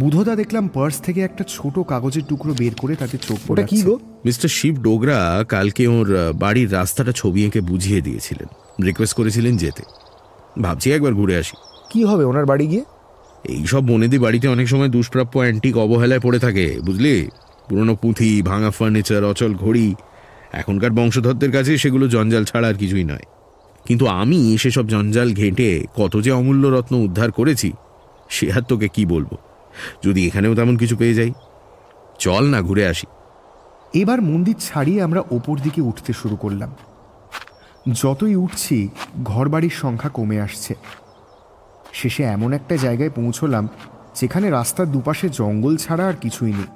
বুধদা 0.00 0.36
দেখলাম 0.36 0.68
পার্স 0.68 1.00
থেকে 1.00 1.20
একটা 1.20 1.44
ছোট 1.48 1.78
কাগজের 1.78 2.22
টুকরো 2.28 2.54
বের 2.58 2.74
করে 2.74 2.96
তাতে 2.96 3.18
চোখ 3.18 3.50
ওটা 3.50 3.62
কি 3.62 3.82
গো? 3.82 3.98
মিস্টার 4.24 4.48
শিব 4.48 4.82
ডোগরা 4.82 5.44
কালকে 5.48 5.86
ওর 5.86 6.32
বাড়ির 6.32 6.72
রাস্তাটা 6.72 7.12
ছবি 7.12 7.44
এঁকে 7.44 7.60
বুঝিয়ে 7.60 8.00
দিয়েছিলেন। 8.00 8.46
রিকোয়েস্ট 8.84 9.16
করেছিলেন 9.16 9.56
যেতে। 9.56 9.82
ভাবছি 10.62 10.92
একবার 10.92 11.14
ঘুরে 11.14 11.36
আসি। 11.36 11.56
কি 11.92 12.04
হবে 12.04 12.24
ওনার 12.24 12.46
বাড়ি 12.46 12.66
গিয়ে? 12.66 12.84
এইসব 13.44 13.86
বনেদি 13.86 14.18
বাড়িতে 14.18 14.48
অনেক 14.48 14.68
সময় 14.68 14.88
দুষ্প্রাপ্য 14.88 15.38
অ্যান্টিক 15.38 15.76
অবহেলায় 15.76 16.20
পড়ে 16.20 16.38
থাকে 16.38 16.78
বুঝলি? 16.84 17.28
পুরনো 17.68 17.94
পুঁথি 17.94 18.42
ভাঙা 18.42 18.70
ফার্নিচার 18.70 19.24
অচল 19.24 19.54
ঘড়ি 19.54 19.94
এখনকার 20.52 20.90
বংশধরদের 20.90 21.52
কাছে 21.52 21.78
সেগুলো 21.78 22.08
জঞ্জাল 22.08 22.44
ছাড়া 22.44 22.68
আর 22.68 22.74
কিছুই 22.74 23.04
নয়। 23.04 23.24
কিন্তু 23.86 24.06
আমি 24.06 24.58
সেসব 24.58 24.86
জঞ্জাল 24.86 25.34
ঘেঁটে 25.34 25.86
কত 25.96 26.16
যে 26.20 26.30
অমূল্য 26.30 26.68
রত্ন 26.68 26.96
উদ্ধার 26.96 27.30
করেছি 27.30 27.72
সে 28.30 28.52
আর 28.52 28.60
তোকে 28.60 28.88
কি 28.88 29.06
বলব? 29.06 29.36
যদি 30.02 30.26
এখানেও 30.26 30.54
তেমন 30.54 30.76
কিছু 30.76 30.96
পেয়ে 30.96 31.14
যাই। 31.14 31.32
চল 32.18 32.44
না 32.44 32.62
ঘুরে 32.62 32.86
আসি। 32.86 33.06
এবার 33.94 34.22
মন্দির 34.22 34.56
ছাড়িয়ে 34.60 35.02
আমরা 35.02 35.20
ওপর 35.30 35.58
দিকে 35.58 35.82
উঠতে 35.82 36.12
শুরু 36.12 36.36
করলাম। 36.36 36.74
যতই 37.92 38.34
উঠছি 38.34 38.88
ঘরবাড়ির 39.24 39.70
সংখ্যা 39.70 40.10
কমে 40.10 40.40
আসছে। 40.40 40.74
শেষে 41.92 42.22
এমন 42.22 42.52
একটা 42.52 42.76
জায়গায় 42.76 43.10
পৌঁছলাম 43.10 43.68
যেখানে 44.14 44.50
রাস্তার 44.50 44.92
দুপাশে 44.92 45.28
জঙ্গল 45.28 45.76
ছাড়া 45.76 46.08
আর 46.08 46.12
কিছুই 46.20 46.52
নেই। 46.52 46.66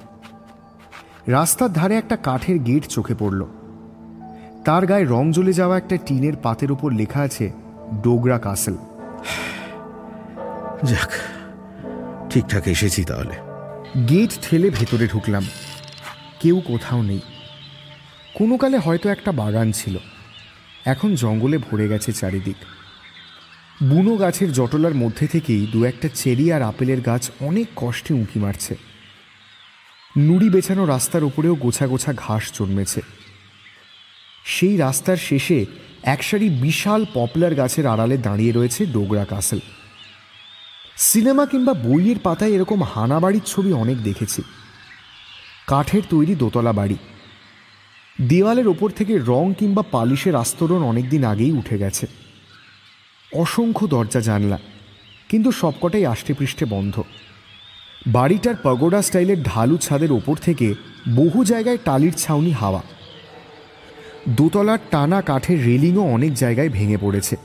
রাস্তার 1.27 1.73
ধারে 1.73 1.97
একটা 1.97 2.17
কাঠের 2.17 2.59
গেট 2.59 2.87
চোখে 2.87 3.15
পড়ল। 3.19 3.47
তার 4.65 4.87
গায়ে 4.87 5.05
রং 5.05 5.33
জ্বলে 5.33 5.53
যাওয়া 5.53 5.77
একটা 5.77 5.97
টিনের 5.97 6.37
পাতের 6.37 6.73
ওপর 6.73 6.93
লেখা 6.93 7.21
আছে 7.21 7.53
ডোগরা 8.03 8.39
কাসেল। 8.39 8.77
যাক 10.83 11.11
ঠিকঠাক 12.39 12.69
এসেছি 12.69 13.05
তাহলে। 13.05 13.35
গেট 14.09 14.31
ঠেলে 14.43 14.71
ভেতরে 14.71 15.09
ঢুকলাম। 15.09 15.47
কেউ 16.41 16.61
কোথাও 16.61 17.03
নেই। 17.03 17.21
কোনো 18.35 18.57
কালে 18.57 18.79
হয়তো 18.79 19.09
একটা 19.09 19.33
বাগান 19.33 19.73
ছিল। 19.73 19.97
এখন 20.85 21.15
জঙ্গলে 21.15 21.59
ভরে 21.59 21.89
গেছে 21.89 22.13
চারিদিক। 22.13 22.57
বুনো 23.83 24.17
গাছের 24.17 24.53
জটলার 24.53 24.95
মধ্যে 24.95 25.27
থেকেই 25.27 25.67
দু 25.67 25.85
একটা 25.85 26.09
চেরি 26.15 26.53
আর 26.53 26.63
আপেলের 26.63 27.01
গাছ 27.01 27.31
অনেক 27.41 27.67
কষ্টে 27.77 28.15
উঁকি 28.15 28.41
মারছে। 28.41 28.77
নুড়ি 30.19 30.51
বেছানো 30.51 30.85
রাস্তার 30.87 31.25
উপরেও 31.25 31.55
গোছা 31.55 31.87
গোছা 31.87 32.13
ঘাস 32.13 32.43
জন্মেছে। 32.59 33.01
সেই 34.45 34.77
রাস্তার 34.77 35.17
শেষে 35.17 35.67
একসারি 36.03 36.49
বিশাল 36.49 37.05
পপলার 37.15 37.55
গাছের 37.55 37.87
আড়ালে 37.87 38.17
দাঁড়িয়ে 38.17 38.53
রয়েছে 38.53 38.87
ডোগরা 38.87 39.25
কাসেল। 39.25 39.61
সিনেমা 40.99 41.47
কিংবা 41.47 41.75
বইয়ের 41.75 42.17
পাতায় 42.23 42.51
এরকম 42.51 42.83
হানাবাড়ির 42.83 43.43
ছবি 43.47 43.73
অনেক 43.73 44.03
দেখেছি। 44.03 44.43
কাঠের 45.67 46.03
তৈরি 46.11 46.35
দোতলা 46.35 46.73
বাড়ি। 46.73 46.97
দেওয়ালের 48.21 48.69
ওপর 48.69 48.91
থেকে 48.91 49.19
রং 49.19 49.55
কিংবা 49.59 49.83
পালিশের 49.91 50.35
আস্তরণ 50.35 50.83
অনেকদিন 50.83 51.25
আগেই 51.25 51.53
উঠে 51.53 51.79
গেছে। 51.79 52.07
অসংখ্য 53.33 53.87
দরজা, 53.87 54.21
জানলা, 54.21 54.59
কিন্তু 55.29 55.53
সবকটাই 55.53 56.07
আষ্টেপৃষ্ঠে 56.07 56.65
বন্ধ। 56.65 57.03
বাড়িটার 58.07 58.55
পগোডা 58.63 59.03
স্টাইলের 59.03 59.43
ঢালু 59.43 59.77
ছাদের 59.77 60.13
ওপর 60.13 60.37
থেকে 60.37 60.75
বহু 61.17 61.45
জায়গায় 61.45 61.79
টালির 61.85 62.13
ছাউনি 62.13 62.51
হাওয়া। 62.51 62.83
দোতলার 64.29 64.79
টানা 64.91 65.23
কাঠের 65.23 65.65
রেলিংও 65.65 66.03
অনেক 66.03 66.35
জায়গায় 66.35 66.69
ভেঙে 66.69 66.97
পড়েছে। 66.97 67.37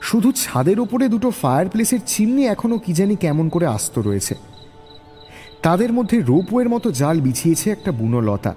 শুধু 0.00 0.32
ছাদের 0.32 0.80
ওপরে 0.80 1.08
দুটো 1.08 1.30
ফায়ার 1.30 1.68
প্লেসের 1.68 1.98
চিমনি 2.06 2.46
এখনও 2.46 2.78
কি 2.78 2.92
জানি 2.92 3.16
কেমন 3.16 3.48
করে 3.48 3.66
আস্ত 3.66 3.98
রয়েছে। 3.98 4.34
তাদের 5.62 5.92
মধ্যে 5.92 6.20
রোপওয়ের 6.20 6.68
মতো 6.68 6.90
জাল 6.90 7.20
বিছিয়েছে 7.20 7.70
একটা 7.70 7.92
বুনো 7.92 8.20
লতা। 8.20 8.54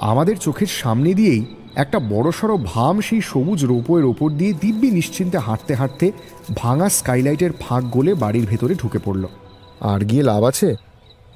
আমাদের 0.00 0.38
চোখের 0.38 0.66
সামনে 0.66 1.14
দিয়েই 1.14 1.46
একটা 1.74 1.98
বড়সড় 1.98 2.56
ভাম 2.56 3.00
সেই 3.00 3.20
সবুজ 3.20 3.64
রোপওয়ের 3.64 4.04
ওপর 4.04 4.30
দিয়ে 4.30 4.52
দিব্যি 4.52 4.90
নিশ্চিন্তে 4.90 5.38
হাঁটতে 5.38 5.74
হাঁটতে 5.74 6.12
ভাঙা 6.56 6.88
স্কাইলাইটের 6.88 7.50
ফাঁক 7.60 7.84
গলে 7.84 8.14
বাড়ির 8.14 8.46
ভেতরে 8.46 8.74
ঢুকে 8.74 8.98
পড়ল। 9.04 9.26
আর 9.80 10.04
গিয়ে 10.04 10.22
লাভ 10.22 10.42
আছে? 10.44 10.76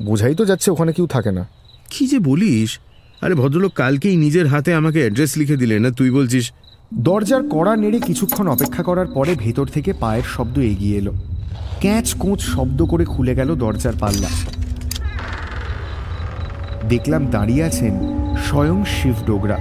বোঝাই 0.02 0.34
তো 0.34 0.44
যাচ্ছে 0.44 0.70
ওখানে 0.70 0.92
কেউ 0.92 1.06
থাকে 1.06 1.32
না। 1.32 1.48
কি 1.90 2.06
যে 2.06 2.18
বলিস? 2.18 2.78
আরে 3.20 3.34
ভদ্রলোক 3.34 3.72
কালকেই 3.72 4.16
নিজের 4.16 4.46
হাতে 4.46 4.74
আমাকে 4.74 4.98
অ্যাড্রেস 4.98 5.36
লিখে 5.36 5.56
দিলেন 5.56 5.82
না 5.82 5.90
তুই 5.90 6.10
বলছিস 6.10 6.52
দরজার 6.98 7.42
কড়া 7.50 7.76
নেড়ে 7.76 8.00
কিছুক্ষণ 8.00 8.48
অপেক্ষা 8.48 8.82
করার 8.82 9.06
পরে 9.06 9.34
ভেতর 9.34 9.66
থেকে 9.66 9.92
পায়ের 9.92 10.22
শব্দ 10.22 10.58
এগিয়ে 10.58 10.98
এলো। 10.98 11.12
ক্যাঁচ 11.80 12.14
কোঁচ 12.14 12.40
শব্দ 12.40 12.84
করে 12.84 13.04
খুলে 13.04 13.34
গেল 13.34 13.54
দরজার 13.54 13.92
পাল্লা। 14.00 14.28
দেখলাম 16.88 17.26
দাঁড়িয়ে 17.26 17.64
আছেন 17.64 17.94
স্বয়ং 18.36 18.84
শিব 18.84 19.14
ডোগরা। 19.26 19.58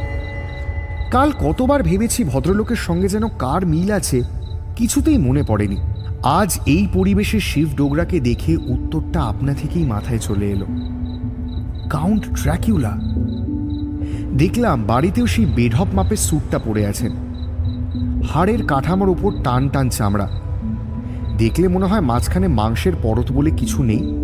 কাল 1.12 1.32
কতবার 1.40 1.84
ভেবেছি 1.84 2.24
ভদ্রলোকের 2.24 2.76
সঙ্গে 2.76 3.08
যেন 3.08 3.28
কার 3.28 3.66
মিল 3.66 3.92
আছে, 3.92 4.22
কিছুতেই 4.76 5.18
মনে 5.18 5.44
পড়েনি। 5.44 5.78
আজ 6.24 6.60
এই 6.66 6.88
পরিবেশে 6.94 7.40
শিব 7.40 7.70
ডোগরাকে 7.76 8.20
দেখে 8.20 8.58
উত্তরটা 8.58 9.22
আপনা 9.22 9.54
থেকেই 9.54 9.84
মাথায় 9.84 10.20
চলে 10.20 10.52
এলো। 10.52 10.66
কাউন্ট 11.90 12.42
ট্র্যাকিউলা 12.42 13.00
দেখলাম 14.38 14.84
বাড়িতেও 14.84 15.28
সেই 15.28 15.46
বেঢপ 15.46 15.88
মাপের 15.94 16.18
স্যুটটা 16.18 16.60
পরে 16.60 16.86
আছেন। 16.86 17.12
হাড়ের 18.34 18.66
কাঠামোর 18.66 19.10
ওপর 19.10 19.44
টান 19.44 19.70
টান 19.70 19.90
চামড়া। 19.90 20.30
দেখলে 21.38 21.68
মনে 21.68 21.86
হয় 21.86 22.02
মাঝখানে 22.02 22.48
মাংসের 22.48 22.94
পরত 23.02 23.32
বলে 23.32 23.52
কিছু 23.52 23.84
নেই। 23.84 24.20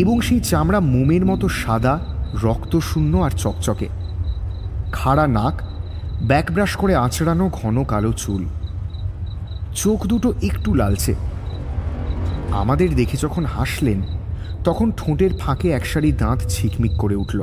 এবং 0.00 0.20
সেই 0.20 0.40
চামড়া 0.40 0.80
মোমের 0.80 1.26
মতো 1.26 1.48
সাদা, 1.48 2.00
রক্তশূন্য 2.42 3.16
আর 3.16 3.30
চকচকে। 3.30 3.88
খাড়া 4.92 5.26
নাক 5.26 5.62
ব্যাকব্রাশ 6.22 6.76
করে 6.76 6.94
আঁচড়ানো 6.94 7.50
ঘন 7.52 7.84
কালো 7.84 8.12
চুল। 8.12 8.44
চোখ 9.74 10.06
দুটো 10.06 10.32
একটু 10.42 10.74
লালচে। 10.74 11.14
আমাদের 12.50 12.96
দেখে 12.96 13.16
যখন 13.20 13.44
হাসলেন, 13.44 14.02
তখন 14.64 14.92
ঠোঁটের 14.96 15.30
ফাঁকে 15.38 15.70
একসারি 15.70 16.12
দাঁত 16.12 16.38
ঝিকমিক 16.48 16.92
করে 16.98 17.14
উঠল। 17.14 17.42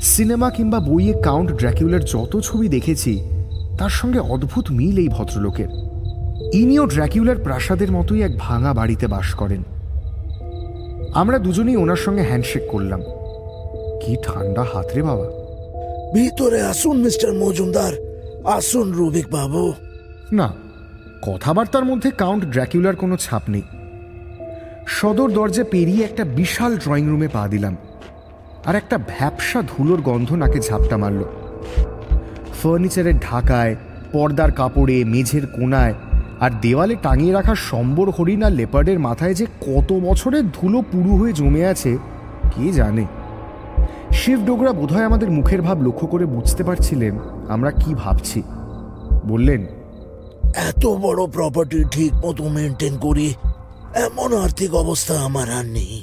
সিনেমা 0.00 0.50
কিংবা 0.50 0.80
বইয়ে 0.80 1.14
কাউন্ট 1.22 1.52
ড্র্যাকিউলার 1.52 2.04
যত 2.04 2.40
ছবি 2.40 2.68
দেখেছি 2.68 3.20
তার 3.78 3.90
সঙ্গে 3.90 4.18
অদ্ভুত 4.18 4.70
মিল 4.70 4.98
এই 4.98 5.08
ভদ্রলোকের। 5.08 5.68
ইনিও 6.52 6.86
ড্র্যাকিউলার 6.86 7.36
প্রাসাদের 7.36 7.92
মতোই 7.92 8.22
এক 8.22 8.30
ভাঙা 8.38 8.74
বাড়িতে 8.74 9.06
বাস 9.06 9.34
করেন। 9.34 9.62
আমরা 11.14 11.38
দুজনেই 11.38 11.76
ওনার 11.76 11.96
সঙ্গে 11.96 12.22
হ্যান্ডশেক 12.22 12.62
করলাম। 12.70 13.00
কি 14.00 14.16
ঠান্ডা 14.22 14.62
হাত 14.62 14.86
রে 14.94 15.02
বাবা। 15.02 15.24
ভিতরে 16.14 16.62
আসুন 16.62 16.96
মিস্টার 16.96 17.32
মজুমদার। 17.32 17.92
আসুন 18.44 18.92
রুবিক 18.92 19.26
বাবু। 19.30 19.72
না 20.32 20.52
কথাবার্তার 21.22 21.84
মধ্যে 21.84 22.10
কাউন্ট 22.10 22.44
ড্র্যাকিউলার 22.44 22.96
কোনো 22.96 23.16
ছাপ 23.16 23.42
নেই। 23.48 23.62
সদর 24.86 25.30
দরজা 25.30 25.64
পেরিয়ে 25.64 26.04
একটা 26.04 26.24
বিশাল 26.24 26.76
ড্রয়িং 26.76 27.08
রুমে 27.08 27.28
পা 27.28 27.48
দিলাম। 27.48 27.76
আর 28.64 28.74
একটা 28.76 28.98
ভ্যাপসা 28.98 29.62
ধুলোর 29.62 30.00
গন্ধ 30.00 30.32
নাকে 30.32 30.58
ঝাপটা 30.60 30.96
মারল। 30.96 31.20
ফার্নিচারের 32.62 33.16
ঢাকায়, 33.18 33.76
পর্দার 34.12 34.52
কাপড়ে, 34.52 35.04
মেঝের 35.04 35.46
কোনায় 35.46 35.94
আর 36.40 36.50
দেওয়ালে 36.60 36.96
টাঙিয়ে 37.02 37.32
রাখা 37.32 37.54
সম্বর 37.70 38.10
হরিণ 38.10 38.42
আর 38.42 38.52
লেপার্ডের 38.52 38.98
মাথায় 38.98 39.34
যে 39.34 39.46
কত 39.46 39.92
বছরের 39.92 40.44
ধুলো 40.50 40.78
পুরু 40.82 41.12
হয়ে 41.16 41.32
জমে 41.32 41.62
আছে, 41.66 41.98
কে 42.52 42.72
জানে? 42.72 43.04
শিব 44.12 44.40
ডোগরা 44.46 44.72
বোধহয় 44.72 45.04
আমাদের 45.04 45.30
মুখের 45.30 45.62
ভাব 45.62 45.82
লক্ষ্য 45.82 46.06
করে 46.06 46.26
বুঝতে 46.26 46.62
পারছিলেন 46.64 47.18
আমরা 47.48 47.70
কি 47.70 47.94
ভাবছি। 47.94 48.42
বললেন, 49.24 49.66
এত 50.68 50.86
বড় 50.86 51.26
প্রপার্টি 51.26 51.78
ঠিক 51.90 52.12
মতো 52.14 52.44
মেনটেন 52.48 52.94
করি, 52.98 53.34
এমন 54.06 54.30
আর্থিক 54.44 54.70
অবস্থা 54.74 55.14
আমার 55.20 55.48
আর 55.50 55.64
নেই। 55.64 55.94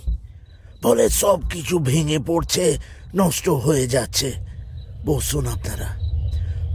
ফলে 0.84 1.10
সব 1.10 1.40
কিছু 1.50 1.80
ভেঙে 1.80 2.20
পড়ছে, 2.20 2.78
নষ্ট 3.16 3.50
হয়ে 3.50 3.88
যাচ্ছে। 3.88 4.32
বসুন 5.06 5.48
আপনারা। 5.48 6.02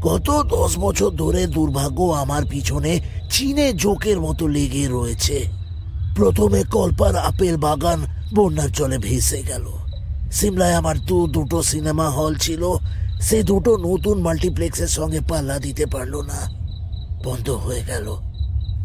গত 0.01 0.43
দশ 0.43 0.79
বছর 0.79 1.11
ধরে 1.11 1.47
দুর্ভাগ্য 1.47 2.03
আমার 2.03 2.43
পিছনে 2.51 3.01
চীনে 3.31 3.73
জোকের 3.73 4.21
মতো 4.21 4.49
লেগে 4.49 4.87
রয়েছে। 4.87 5.45
প্রথমে 6.17 6.65
কল্পার 6.65 7.17
আপেল 7.17 7.57
বাগান 7.57 8.05
বন্যার 8.35 8.73
জলে 8.73 8.99
ভেসে 8.99 9.43
গেল। 9.43 9.67
সিমলায় 10.33 10.75
আমার 10.75 10.99
দু, 10.99 11.27
দুটো 11.27 11.63
সিনেমা 11.63 12.11
হল 12.11 12.35
ছিল, 12.35 12.65
সে 13.21 13.43
দুটো 13.43 13.77
নতুন 13.77 14.21
মাল্টিপ্লেক্সের 14.21 14.89
সঙ্গে 14.89 15.21
পাল্লা 15.29 15.59
দিতে 15.59 15.87
পারল 15.87 16.21
না। 16.21 16.51
বন্ধ 17.25 17.51
হয়ে 17.51 17.83
গেল। 17.87 18.17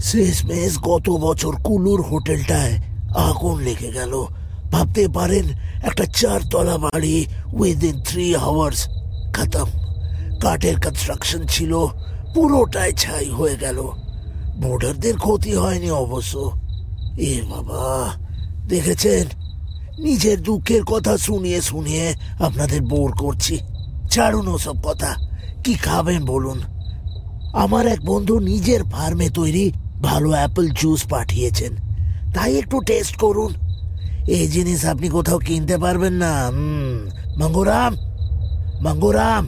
শেষ 0.01 0.27
শেষমেশ 0.27 0.79
গত 0.79 1.10
বছর 1.10 1.55
কুলুর 1.63 2.01
হোটেলটায় 2.01 2.81
আগুন 3.15 3.62
লেগে 3.62 3.91
গেল। 3.91 4.25
ভাবতে 4.71 5.07
পারেন, 5.07 5.45
একটা 5.84 6.05
চারতলা 6.05 6.77
বাড়ি 6.77 7.25
উইদিন 7.53 8.01
থ্রি 8.01 8.36
আওয়ার্স 8.36 8.88
খতম। 9.36 9.67
কাঠের 10.41 10.79
কনস্ট্রাকশন 10.79 11.45
ছিল, 11.45 11.86
পুরোটাই 12.34 12.93
ছাই 12.93 13.29
হয়ে 13.29 13.55
গেল। 13.62 13.91
বোর্ডারদের 14.57 15.17
ক্ষতি 15.17 15.55
হয়নি 15.55 15.91
অবশ্য। 15.91 16.51
এ 17.17 17.41
বাবা, 17.41 18.13
দেখেছেন? 18.67 19.27
নিজের 19.99 20.41
দুঃখের 20.41 20.84
কথা 20.84 21.17
শুনিয়ে 21.17 21.62
শুনিয়ে 21.62 22.13
আপনাদের 22.39 22.81
বোর 22.81 23.12
করছি। 23.12 23.60
ছাড়ুন 24.12 24.47
ওসব 24.47 24.75
কথা। 24.84 25.15
কি 25.63 25.73
খাবেন 25.73 26.25
বলুন? 26.25 26.62
আমার 27.53 27.88
এক 27.88 28.05
বন্ধু 28.05 28.39
নিজের 28.39 28.84
ফার্মে 28.84 29.29
তৈরি 29.29 29.71
ভালো 30.01 30.29
অ্যাপেল 30.29 30.69
জুস 30.69 31.03
পাঠিয়েছেন। 31.03 31.75
তাই 32.34 32.57
একটু 32.57 32.79
টেস্ট 32.79 33.15
করুন। 33.15 33.53
এই 34.27 34.47
জিনিস 34.47 34.86
আপনি 34.86 35.10
কোথাও 35.10 35.38
কিনতে 35.38 35.77
পারবেন 35.77 36.13
না। 36.13 36.51
মঙ্গরাম 37.38 37.95
মঙ্গরাম। 38.81 39.47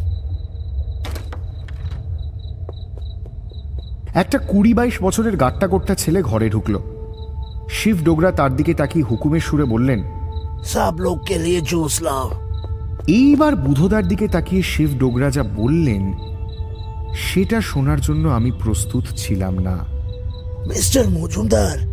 একটা 4.14 4.38
কুড়ি 4.38 4.74
বাইশ 4.74 5.02
বছরের 5.02 5.38
গাট্টা 5.38 5.68
কোট্টা 5.68 5.96
ছেলে 5.96 6.22
ঘরে 6.22 6.50
ঢুকলো। 6.50 6.84
শিব 7.70 7.98
ডোগরা 8.04 8.32
তার 8.32 8.56
দিকে 8.56 8.74
তাকিয়ে 8.74 9.06
হুকুমের 9.06 9.40
সুরে 9.40 9.64
বললেন 9.64 10.04
সব 10.64 11.00
লোককে 11.00 11.40
লিয়ে 11.40 11.62
জুস 11.62 12.02
লাও 12.02 12.32
এইবার 13.08 13.56
বুধদার 13.56 14.08
দিকে 14.08 14.28
তাকিয়ে 14.28 14.62
শিব 14.62 14.90
ডোগরা 14.98 15.32
যা 15.32 15.44
বললেন 15.44 16.14
সেটা 17.16 17.62
শোনার 17.62 18.02
জন্য 18.02 18.30
আমি 18.30 18.52
প্রস্তুত 18.52 19.04
ছিলাম 19.18 19.60
না। 19.60 19.78
মিস্টার 20.68 21.10
মজুমদার 21.10 21.93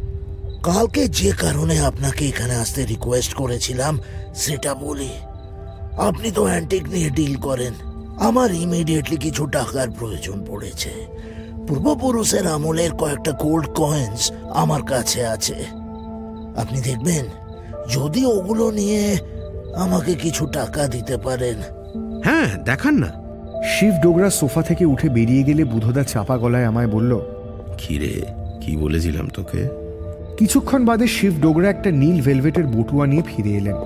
কালকে 0.62 1.08
যে 1.08 1.32
কারণে 1.32 1.80
আপনাকে 1.80 2.28
এখানে 2.28 2.54
আসতে 2.54 2.86
রিকোয়েস্ট 2.86 3.34
করেছিলাম 3.34 3.98
সেটা 4.34 4.74
বলি। 4.74 5.08
আপনি 5.98 6.30
তো 6.30 6.44
অ্যান্টিক 6.44 6.88
নিয়ে 6.88 7.10
ডিল 7.10 7.36
করেন। 7.36 7.72
আমার 8.20 8.50
ইমিডিয়েটলি 8.54 9.16
কিছু 9.16 9.46
টাকার 9.46 9.90
প্রয়োজন 9.90 10.44
পড়েছে। 10.44 10.90
পূর্বপুরুষের 11.66 12.46
আমলের 12.46 12.90
কয়েকটা 12.90 13.32
গোল্ড 13.32 13.66
কয়েন্স 13.66 14.32
আমার 14.50 14.82
কাছে 14.82 15.26
আছে। 15.26 15.54
আপনি 16.56 16.80
দেখবেন 16.80 17.24
যদি 17.90 18.26
ওগুলো 18.26 18.70
নিয়ে 18.70 19.18
আমাকে 19.76 20.14
কিছু 20.14 20.46
টাকা 20.46 20.88
দিতে 20.88 21.16
পারেন। 21.16 21.56
হ্যাঁ 22.24 22.62
দেখান 22.64 22.94
না। 22.94 23.10
শিব 23.70 23.94
ডোগরা 24.02 24.30
সোফা 24.30 24.62
থেকে 24.62 24.84
উঠে 24.84 25.08
বেরিয়ে 25.08 25.42
গেলে 25.42 25.64
বুধদা 25.64 26.04
চাপা 26.04 26.38
গলায় 26.38 26.64
আমায় 26.64 26.86
বলল 26.86 27.20
খিরে 27.78 28.22
কি 28.60 28.76
বলেছিলাম 28.76 29.28
তোকে? 29.28 29.79
কিছুক্ষণ 30.40 30.82
বাদে 30.84 31.06
শিব 31.06 31.34
ডোগরা 31.42 31.68
একটা 31.70 31.90
নীল 31.90 32.18
ভেলভেটের 32.22 32.66
বটুয়া 32.66 33.06
নিয়ে 33.06 33.24
ফিরে 33.26 33.50
এলেন। 33.50 33.78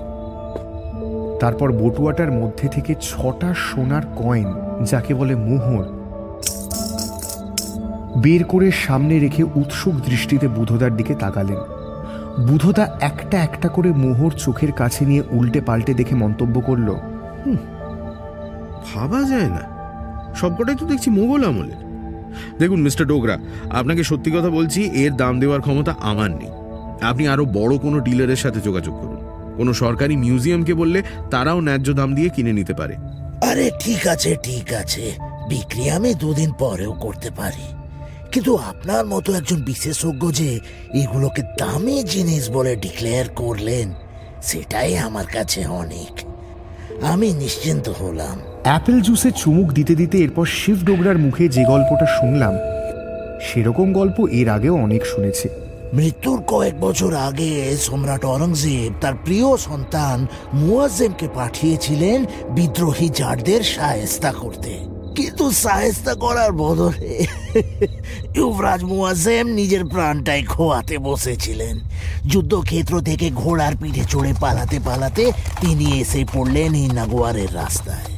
তারপর 1.39 1.71
বটুয়াটার 1.71 2.31
মধ্যে 2.31 2.67
থেকে 2.67 2.95
ছটা 3.01 3.49
সোনার 3.67 4.05
কয়েন, 4.15 4.49
যাকে 4.85 5.13
বলে 5.13 5.35
মোহর, 5.47 5.85
বের 8.23 8.43
করে 8.43 8.67
সামনে 8.85 9.15
রেখে 9.19 9.43
উৎসুক 9.55 9.95
দৃষ্টিতে 10.09 10.47
বুধদার 10.47 10.93
দিকে 10.95 11.13
তাকালেন। 11.15 11.61
বুধদা 12.47 12.85
একটা 13.01 13.37
একটা 13.37 13.67
করে 13.67 13.89
মোহর 14.03 14.31
চোখের 14.45 14.71
কাছে 14.71 15.01
নিয়ে 15.05 15.23
উল্টে 15.31 15.59
পাল্টে 15.61 15.93
দেখে 15.93 16.15
মন্তব্য 16.15 16.55
করল 16.61 16.87
ভাবা 18.87 19.19
যায় 19.23 19.49
না। 19.49 19.63
সবকটাই 20.35 20.77
তো 20.79 20.85
দেখছি 20.85 21.09
মোগল 21.09 21.41
আমলের। 21.43 21.81
দেখুন, 22.59 22.81
মিস্টার 22.81 23.07
ডোগরা, 23.07 23.37
আপনাকে 23.69 24.03
সত্যি 24.03 24.31
কথা 24.31 24.49
বলছি, 24.49 24.83
এর 24.83 25.13
দাম 25.13 25.39
দেওয়ার 25.39 25.61
ক্ষমতা 25.61 25.95
আমার 25.99 26.31
নেই। 26.31 26.49
আপনি 27.01 27.27
আরও 27.27 27.45
বড় 27.45 27.77
কোনো 27.77 27.99
ডিলারের 27.99 28.35
সাথে 28.35 28.59
যোগাযোগ 28.59 28.99
করুন। 29.01 29.15
কোনো 29.57 29.73
সরকারি 29.73 30.15
মিউজিয়ামকে 30.15 30.73
বললে 30.73 31.03
তারাও 31.31 31.61
ন্যায্য 31.61 31.93
দাম 31.93 32.15
দিয়ে 32.15 32.29
কিনে 32.29 32.53
নিতে 32.53 32.73
পারে। 32.73 32.95
আরে, 33.51 33.71
ঠিক 33.79 34.07
আছে 34.07 34.35
ঠিক 34.43 34.73
আছে। 34.73 35.11
বিক্রি 35.49 35.89
আমি 35.89 36.13
দুদিন 36.13 36.51
পরেও 36.51 36.93
করতে 36.93 37.29
পারি। 37.31 37.75
কিন্তু 38.31 38.55
আপনার 38.55 39.05
মতো 39.05 39.33
একজন 39.33 39.63
বিশেষজ্ঞ 39.63 40.31
যে 40.31 40.59
এগুলোকে 40.93 41.41
দামি 41.41 42.03
জিনিস 42.03 42.49
বলে 42.49 42.75
ডিক্লেয়ার 42.75 43.29
করলেন, 43.29 43.93
সেটাই 44.41 44.97
আমার 44.97 45.25
কাছে 45.25 45.65
অনেক। 45.65 46.19
আমি 47.03 47.33
নিশ্চিন্ত 47.33 47.89
হলাম। 47.89 48.39
অ্যাপেল 48.65 49.01
জুসে 49.01 49.31
চুমুক 49.31 49.73
দিতে 49.73 49.95
দিতে 49.95 50.17
এরপর 50.17 50.45
শিব 50.45 50.77
ডোগরার 50.83 51.17
মুখে 51.17 51.49
যে 51.49 51.63
গল্পটা 51.63 52.05
শুনলাম, 52.19 52.53
সেরকম 53.41 53.93
গল্প 53.93 54.27
এর 54.31 54.49
আগেও 54.49 54.75
অনেক 54.75 55.05
শুনেছি। 55.05 55.49
মৃত্যুর 55.93 56.43
কয়েক 56.47 56.79
বছর 56.79 57.13
আগে 57.13 57.77
সম্রাট 57.77 58.25
অরঙ্গজেব 58.25 58.93
তার 59.01 59.13
প্রিয় 59.25 59.57
সন্তান 59.57 60.27
মুয়াজ্জেমকে 60.53 61.27
পাঠিয়েছিলেন 61.35 62.25
বিদ্রোহী 62.49 63.09
জারদের 63.09 63.63
সায়স্তা 63.63 64.31
করতে। 64.31 64.71
কিন্তু 65.15 65.51
সায়স্তা 65.51 66.15
করার 66.15 66.51
বদলে 66.51 67.25
যুবরাজ 68.31 68.83
মুয়াজ্জেম 68.83 69.47
নিজের 69.47 69.85
প্রাণটাই 69.85 70.43
খোয়াতে 70.43 70.97
বসেছিলেন। 70.97 71.79
যুদ্ধক্ষেত্র 72.27 73.01
থেকে 73.01 73.29
ঘোড়ার 73.31 73.73
পিঠে 73.81 74.03
চড়ে 74.09 74.33
পালাতে 74.41 74.79
পালাতে 74.85 75.31
তিনি 75.61 75.99
এসে 75.99 76.25
পড়লেন 76.33 76.73
এই 76.73 76.87
নাগোয়ারের 76.87 77.55
রাস্তায়। 77.55 78.14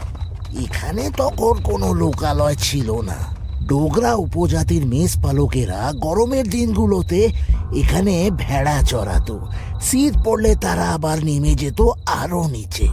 এখানে 0.63 1.09
তখন 1.17 1.53
কোনো 1.63 1.93
লোকালয় 1.93 2.55
ছিল 2.55 3.01
না। 3.01 3.37
ডোগরা 3.67 4.13
উপজাতির 4.13 4.85
মেষ 4.85 5.17
পালকেরা 5.23 5.93
গরমের 5.99 6.49
দিনগুলোতে 6.49 7.29
এখানে 7.75 8.31
ভেড়া 8.37 8.83
চড়াতো। 8.83 9.39
শীত 9.81 10.13
পড়লে 10.25 10.55
তারা 10.55 10.85
আবার 10.89 11.25
নেমে 11.25 11.55
যেত 11.55 11.81
আরও 12.05 12.47
নিচে। 12.47 12.87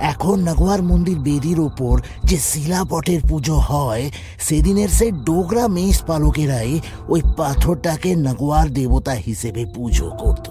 এখন 0.00 0.40
নাগোয়ার 0.40 0.82
মন্দির 0.82 1.18
বেদির 1.18 1.60
ওপর 1.60 2.00
যে 2.24 2.36
শিলাপটের 2.36 3.20
পুজো 3.28 3.54
হয়, 3.54 4.10
সেদিনের 4.38 4.88
সেই 4.88 5.10
ডোগরা 5.10 5.68
মেষ 5.68 6.02
পালকেরাই 6.02 6.80
ওই 7.08 7.20
পাথরটাকে 7.36 8.14
নাগোয়ার 8.16 8.68
দেবতা 8.70 9.12
হিসেবে 9.12 9.66
পুজো 9.66 10.10
করত। 10.18 10.46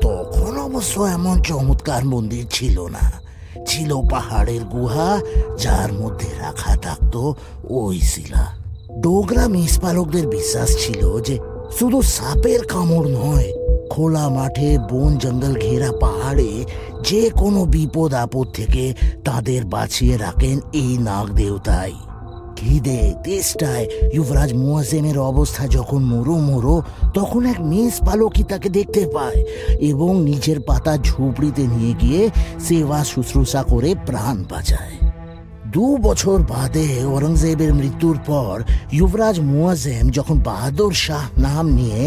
তখন 0.00 0.58
অবশ্য 0.58 1.00
এমন 1.00 1.42
চমৎকার 1.42 2.04
মন্দির 2.04 2.46
ছিল 2.50 2.86
না। 2.86 3.27
ছিল 3.68 3.90
পাহাড়ের 4.10 4.62
গুহা, 4.74 5.10
যার 5.62 5.90
মধ্যে 5.92 6.30
রাখা 6.42 6.74
থাকত 6.76 7.14
ওই 7.78 7.96
শিলা। 8.10 8.44
ডোগরা 9.00 9.44
মেষপালকদের 9.54 10.26
বিশ্বাস 10.26 10.70
ছিল 10.82 11.02
যে 11.26 11.36
শুধু 11.78 11.98
সাপের 12.16 12.60
কামড় 12.66 13.08
নয়, 13.18 13.48
খোলা 13.92 14.26
মাঠে, 14.28 14.70
বন 14.90 15.10
জঙ্গল 15.18 15.54
ঘেরা 15.64 15.90
পাহাড়ে 16.02 16.50
যে 17.08 17.22
কোনো 17.40 17.60
বিপদ 17.74 18.10
আপদ 18.24 18.46
থেকে 18.54 18.84
তাদের 19.24 19.62
বাঁচিয়ে 19.64 20.14
রাখেন 20.16 20.56
এই 20.72 20.92
নাগ 20.98 21.26
দেবতাই 21.30 21.94
খিদে, 22.58 23.00
তেষ্টায় 23.24 23.86
যুবরাজ 24.14 24.50
মুয়াজেমের 24.54 25.18
অবস্থা 25.30 25.62
যখন 25.66 26.00
মোরো 26.02 26.36
মোরো 26.48 26.76
তখন 27.14 27.46
এক 27.46 27.58
মেষ 27.60 27.94
পালকই 28.06 28.42
তাকে 28.42 28.68
দেখতে 28.68 29.02
পায় 29.14 29.40
এবং 29.80 30.10
নিজের 30.22 30.58
পাতা 30.60 30.94
ঝুপড়িতে 30.96 31.62
নিয়ে 31.62 31.92
গিয়ে 32.00 32.22
সেবা 32.60 33.04
শুশ্রূষা 33.04 33.62
করে 33.62 33.94
প্রাণ 34.06 34.36
বাঁচায়। 34.50 34.96
দু 35.66 35.84
বছর 35.96 36.36
বাদে 36.42 36.88
ঔরঙ্গজেবের 37.04 37.74
মৃত্যুর 37.74 38.16
পর 38.26 38.54
যুবরাজ 38.92 39.36
মুয়াজেম 39.40 40.04
যখন 40.10 40.36
বাহাদুর 40.40 40.92
শাহ 40.92 41.26
নাম 41.38 41.64
নিয়ে 41.68 42.00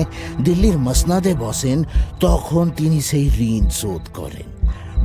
দিল্লির 0.45 0.77
মসনাদে 0.77 1.33
বসেন, 1.39 1.83
তখন 2.19 2.69
তিনি 2.77 3.01
সেই 3.01 3.27
ঋণ 3.39 3.69
শোধ 3.69 4.03
করেন। 4.13 4.47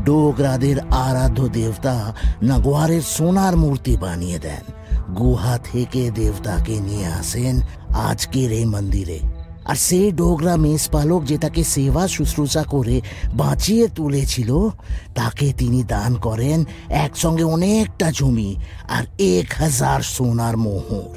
ডোগরাদের 0.05 0.77
আরাধ্য 0.81 1.49
দেবতা 1.49 1.97
নাগোয়ারের 2.43 3.05
সোনার 3.09 3.55
মূর্তি 3.57 3.97
বানিয়ে 3.97 4.39
দেন। 4.39 4.65
গুহা 5.15 5.59
থেকে 5.59 6.11
দেবতাকে 6.11 6.81
নিয়ে 6.81 7.07
আসেন 7.07 7.61
আজকের 7.95 8.53
এই 8.53 8.65
মন্দিরে। 8.65 9.21
আর 9.65 9.75
সেই 9.75 10.13
ডোগরা 10.13 10.57
মেষপালক 10.57 11.25
যে 11.25 11.39
তাকে 11.39 11.65
সেবা 11.65 12.09
শুশ্রূষা 12.09 12.63
করে 12.63 13.01
বাঁচিয়ে 13.35 13.89
তুলেছিল, 13.89 14.69
তাকে 15.15 15.53
তিনি 15.53 15.85
দান 15.85 16.15
করেন 16.15 16.65
একসঙ্গে 16.89 17.45
অনেকটা 17.45 18.11
জমি 18.11 18.57
আর 18.89 19.05
এক 19.19 19.53
হাজার 19.59 20.01
সোনার 20.01 20.57
মোহর। 20.57 21.15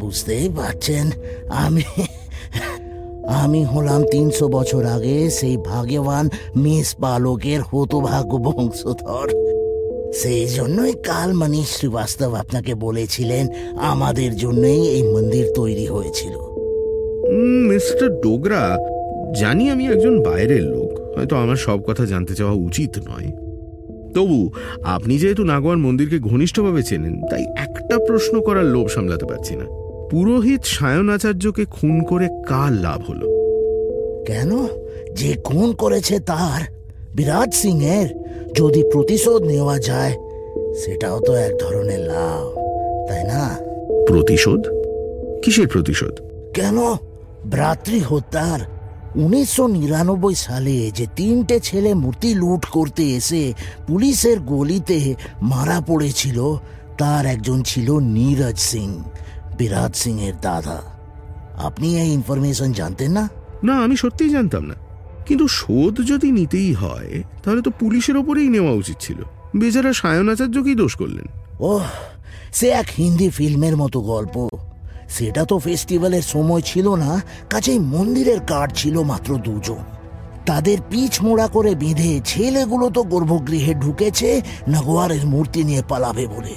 বুঝতেই 0.00 0.48
পারছেন, 0.48 1.10
আমি 1.48 1.82
আমি 3.26 3.64
হলাম 3.64 4.04
তিনশো 4.10 4.48
বছর 4.48 4.84
আগে 4.86 5.30
সেই 5.30 5.56
ভাগ্যবান 5.56 6.28
মেষ 6.56 6.94
পালকের 6.94 7.60
হতভাগ্য 7.60 8.36
বংশধর। 8.36 9.28
সেই 10.22 10.46
জন্যই 10.46 10.92
কাল 10.92 11.32
মনীষ 11.32 11.68
শ্রীবাস্তব 11.68 12.34
আপনাকে 12.34 12.74
বলেছিলেন 12.74 13.48
আমাদের 13.78 14.36
জন্যই 14.36 14.88
এই 14.88 15.02
মন্দির 15.02 15.46
তৈরি 15.54 15.86
হয়েছিল। 15.86 16.34
মিস্টার 17.68 18.20
ডোগরা 18.20 18.78
জানি 19.40 19.70
আমি 19.70 19.86
একজন 19.86 20.22
বাইরের 20.22 20.62
লোক 20.62 21.16
হয়তো 21.16 21.36
আমার 21.36 21.56
সব 21.56 21.82
কথা 21.82 22.06
জানতে 22.06 22.34
চাওয়া 22.34 22.54
উচিত 22.54 22.98
নয়। 22.98 23.32
তবু 24.14 24.50
আপনি 24.84 25.18
যেহেতু 25.18 25.44
নাগোয়ার 25.44 25.78
মন্দিরকে 25.78 26.18
ঘনিষ্ঠভাবে 26.18 26.82
চেনেন 26.82 27.22
তাই 27.30 27.42
একটা 27.42 27.98
প্রশ্ন 28.06 28.40
করার 28.40 28.64
লোভ 28.64 28.88
সামলাতে 28.88 29.26
পারছি 29.26 29.56
না। 29.56 29.64
পুরোহিত 30.10 30.60
সায়ন 30.64 31.08
আচার্যকে 31.08 31.64
খুন 31.64 32.02
করে 32.02 32.28
কার 32.46 32.72
লাভ 32.72 33.10
হলো? 33.10 33.26
কেন? 34.26 34.66
যে 35.16 35.34
খুন 35.44 35.72
করেছে 35.72 36.20
তার 36.20 36.76
বিরাট 37.14 37.54
সিং 37.54 37.84
এর 37.84 38.25
যদি 38.56 38.82
প্রতিশোধ 38.92 39.42
নেওয়া 39.42 39.78
যায় 39.78 40.12
সেটাও 40.74 41.20
তো 41.20 41.34
এক 41.34 41.52
ধরনের 41.60 42.00
লাভ 42.00 42.58
তাই 43.08 43.24
না? 43.24 43.56
প্রতিশোধ? 44.06 44.66
কিসের 45.44 45.68
প্রতিশোধ? 45.68 46.20
কেন? 46.54 46.78
ভ্রাতৃ 47.50 48.00
হত্যার 48.00 48.60
উনিশশো 49.16 49.66
নিরানব্বই 49.66 50.34
সালে 50.34 50.90
যে 50.90 51.06
তিনটে 51.16 51.60
ছেলে 51.60 51.94
মূর্তি 51.94 52.34
লুট 52.34 52.66
করতে 52.66 53.02
এসে 53.10 53.54
পুলিশের 53.86 54.40
গলিতে 54.40 55.14
মারা 55.42 55.80
পড়েছিল 55.80 56.58
তার 56.98 57.26
একজন 57.26 57.62
ছিল 57.62 57.98
নীরজ 57.98 58.58
সিং 58.58 59.02
বিরাট 59.58 59.96
সিং 59.96 60.20
এর 60.20 60.34
দাদা। 60.42 60.82
আপনি 61.56 62.00
এই 62.00 62.12
ইনফরমেশন 62.12 62.72
জানতেন 62.72 63.12
না? 63.12 63.28
না 63.64 63.76
আমি 63.78 63.96
সত্যিই 63.96 64.30
জানতাম 64.30 64.64
না। 64.64 64.85
কিন্তু 65.26 65.48
শোধ 65.48 66.00
যদি 66.06 66.32
নিতেই 66.32 66.72
হয়, 66.72 67.22
তাহলে 67.44 67.62
তো 67.62 67.70
পুলিশের 67.70 68.16
ওপরেই 68.16 68.48
নেওয়া 68.48 68.72
উচিত 68.72 68.96
ছিল। 69.00 69.16
বেচারা 69.56 69.92
আচার্যকেই 70.32 70.74
দোষ 70.74 70.94
করলেন। 70.94 71.26
ওহ, 71.60 71.84
সে 72.52 72.68
এক 72.68 72.86
হিন্দি 72.98 73.28
ফিল্মের 73.28 73.76
মতো 73.76 74.00
গল্প। 74.00 74.48
সেটা 75.08 75.44
তো 75.44 75.58
ফেস্টিভ্যালের 75.58 76.22
সময় 76.22 76.60
ছিল 76.60 76.94
না, 76.94 77.22
কাছেই 77.50 77.78
মন্দিরের 77.78 78.40
কার্ড 78.40 78.72
ছিল 78.74 79.02
মাত্র 79.02 79.36
দুজন। 79.36 79.76
তাদের 80.46 80.78
পিছ 80.90 81.22
মোড়া 81.22 81.46
করে 81.46 81.74
বেঁধে 81.74 82.20
ছেলেগুলো 82.24 82.90
তো 82.90 83.02
গর্ভগৃহে 83.02 83.74
ঢুকেছে, 83.74 84.42
নগোয়ারের 84.68 85.26
মূর্তি 85.26 85.64
নিয়ে 85.64 85.82
পালাবে 85.88 86.26
বলে। 86.26 86.54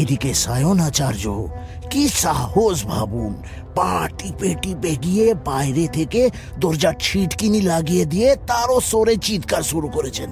এদিকে 0.00 0.34
সায়ন 0.34 0.80
আচার্য 0.80 1.48
কি 1.90 2.08
সাহস 2.08 2.86
ভাবুন। 2.86 3.34
পা 3.74 4.08
টিপে 4.18 4.54
টিপে 4.62 4.96
গিয়ে 4.96 5.34
বাইরে 5.34 5.88
থেকে 5.88 6.30
দরজার 6.58 6.94
ছিটকিনি 7.00 7.60
লাগিয়ে 7.60 8.04
দিয়ে 8.04 8.36
তারও 8.46 8.80
সরে 8.80 9.16
চিৎকার 9.16 9.62
শুরু 9.62 9.88
করেছেন। 9.88 10.30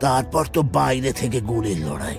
তারপর 0.00 0.44
তো 0.52 0.62
বাইরে 0.62 1.12
থেকে 1.12 1.40
গুলির 1.40 1.86
লড়াই। 1.86 2.16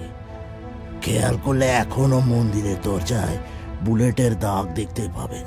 খেয়াল 1.01 1.37
করলে 1.45 1.65
এখনও 1.65 2.19
মন্দিরের 2.19 2.75
দরজায় 2.83 3.37
বুলেটের 3.85 4.39
দাগ 4.39 4.73
দেখতে 4.73 5.07
পাবেন। 5.15 5.43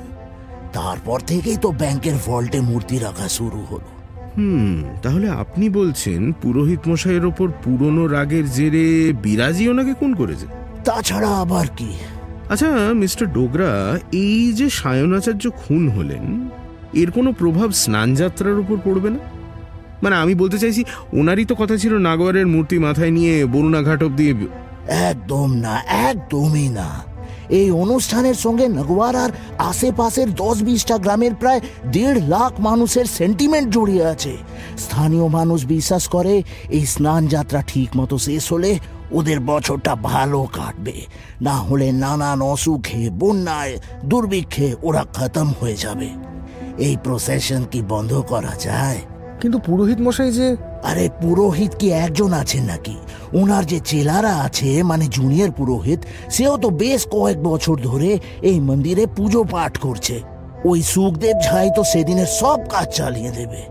তারপর 0.73 1.19
থেকেই 1.19 1.57
তো 1.57 1.71
ব্যাংকের 1.71 2.13
ভল্টে 2.25 2.61
মূর্তি 2.61 2.99
রাখা 2.99 3.27
শুরু 3.29 3.61
হলো। 3.71 3.89
হুম 4.37 4.83
তাহলে 5.03 5.29
আপনি 5.29 5.69
বলছেন 5.69 6.33
পুরোহিত 6.41 6.87
মশাইয়ের 6.87 7.25
ওপর 7.25 7.47
পুরনো 7.63 8.07
রাগের 8.07 8.51
জেরে 8.51 9.13
বিরাজি 9.13 9.69
ওনাকে 9.69 9.93
খুন 9.93 10.13
করেছে? 10.13 10.45
তাছাড়া 10.85 11.27
আবার 11.27 11.67
কি? 11.77 11.93
আচ্ছা 12.51 12.69
মিস্টার 12.93 13.25
ডোগরা, 13.33 13.71
এই 14.25 14.53
যে 14.59 14.67
সায়নাচার্য 14.69 15.43
খুন 15.61 15.83
হলেন, 15.89 16.25
এর 17.01 17.09
কোনো 17.11 17.29
প্রভাব 17.31 17.69
স্নানযাত্রার 17.71 18.57
উপর 18.59 18.77
পড়বে 18.85 19.09
না? 19.15 19.21
মানে 20.03 20.15
আমি 20.15 20.33
বলতে 20.35 20.57
চাইছি, 20.59 20.81
ওনারই 21.13 21.45
তো 21.45 21.55
কথা 21.61 21.75
ছিল 21.77 21.93
নাগোয়ারের 21.97 22.47
মূর্তি 22.47 22.77
মাথায় 22.79 23.11
নিয়ে 23.11 23.35
বরুণা 23.45 23.81
ঘাট 23.81 24.03
অব্দি 24.03 24.25
একদম 25.09 25.49
না, 25.65 25.73
একদমই 26.09 26.69
না। 26.79 26.89
এই 27.59 27.71
অনুষ্ঠানের 27.83 28.37
সঙ্গে 28.45 28.65
নগওয়ার 28.79 29.15
আর 29.23 29.31
আশেপাশের 29.71 30.29
দশ 30.43 30.57
বিশটা 30.67 30.95
গ্রামের 30.97 31.33
প্রায় 31.41 31.61
দেড় 31.95 32.19
লাখ 32.33 32.51
মানুষের 32.59 33.05
সেন্টিমেন্ট 33.19 33.67
জড়িয়ে 33.75 34.05
আছে। 34.13 34.33
স্থানীয় 34.77 35.27
মানুষ 35.27 35.59
বিশ্বাস 35.75 36.03
করে, 36.07 36.33
এই 36.77 36.85
স্নান 36.93 37.21
যাত্রা 37.27 37.59
ঠিক 37.67 37.89
মতো 37.99 38.15
শেষ 38.17 38.43
হলে 38.53 38.71
ওদের 39.11 39.39
বছরটা 39.51 39.93
ভালো 40.11 40.39
কাটবে। 40.57 40.97
না 41.41 41.55
হলে 41.55 41.91
নানান 41.91 42.41
অসুখে 42.41 43.09
বন্যায় 43.09 43.77
দুর্ভিক্ষে 44.05 44.75
ওরা 44.83 45.05
খতম 45.13 45.53
হয়ে 45.61 45.75
যাবে। 45.75 46.09
এই 46.77 46.97
প্রসেশন 47.03 47.63
কি 47.71 47.81
বন্ধ 47.81 48.23
করা 48.27 48.53
যায়? 48.59 48.97
কিন্তু 49.41 49.59
পুরোহিত 49.59 49.99
মশাই 50.01 50.31
যে 50.31 50.55
আরে 50.83 51.09
পুরোহিত 51.21 51.75
কি 51.75 51.91
একজন 51.91 52.33
আছেন 52.33 52.63
নাকি? 52.63 52.97
ওনার 53.33 53.65
যে 53.65 53.79
চেলারা 53.79 54.33
আছে 54.35 54.83
মানে 54.83 55.07
জুনিয়র 55.07 55.51
পুরোহিত 55.51 55.99
সেও 56.29 56.57
তো 56.57 56.69
বেশ 56.69 57.07
কয়েক 57.07 57.43
বছর 57.43 57.75
ধরে 57.75 58.19
এই 58.41 58.59
মন্দিরে 58.59 59.05
পুজো 59.05 59.43
পাঠ 59.43 59.77
করছে। 59.77 60.21
ওই 60.65 60.81
সুখদেব 60.81 61.35
ঝাই 61.45 61.69
তো 61.75 61.83
সেদিনের 61.83 62.25
সব 62.25 62.59
কাজ 62.69 62.95
চালিয়ে 62.95 63.31
দেবে। 63.31 63.61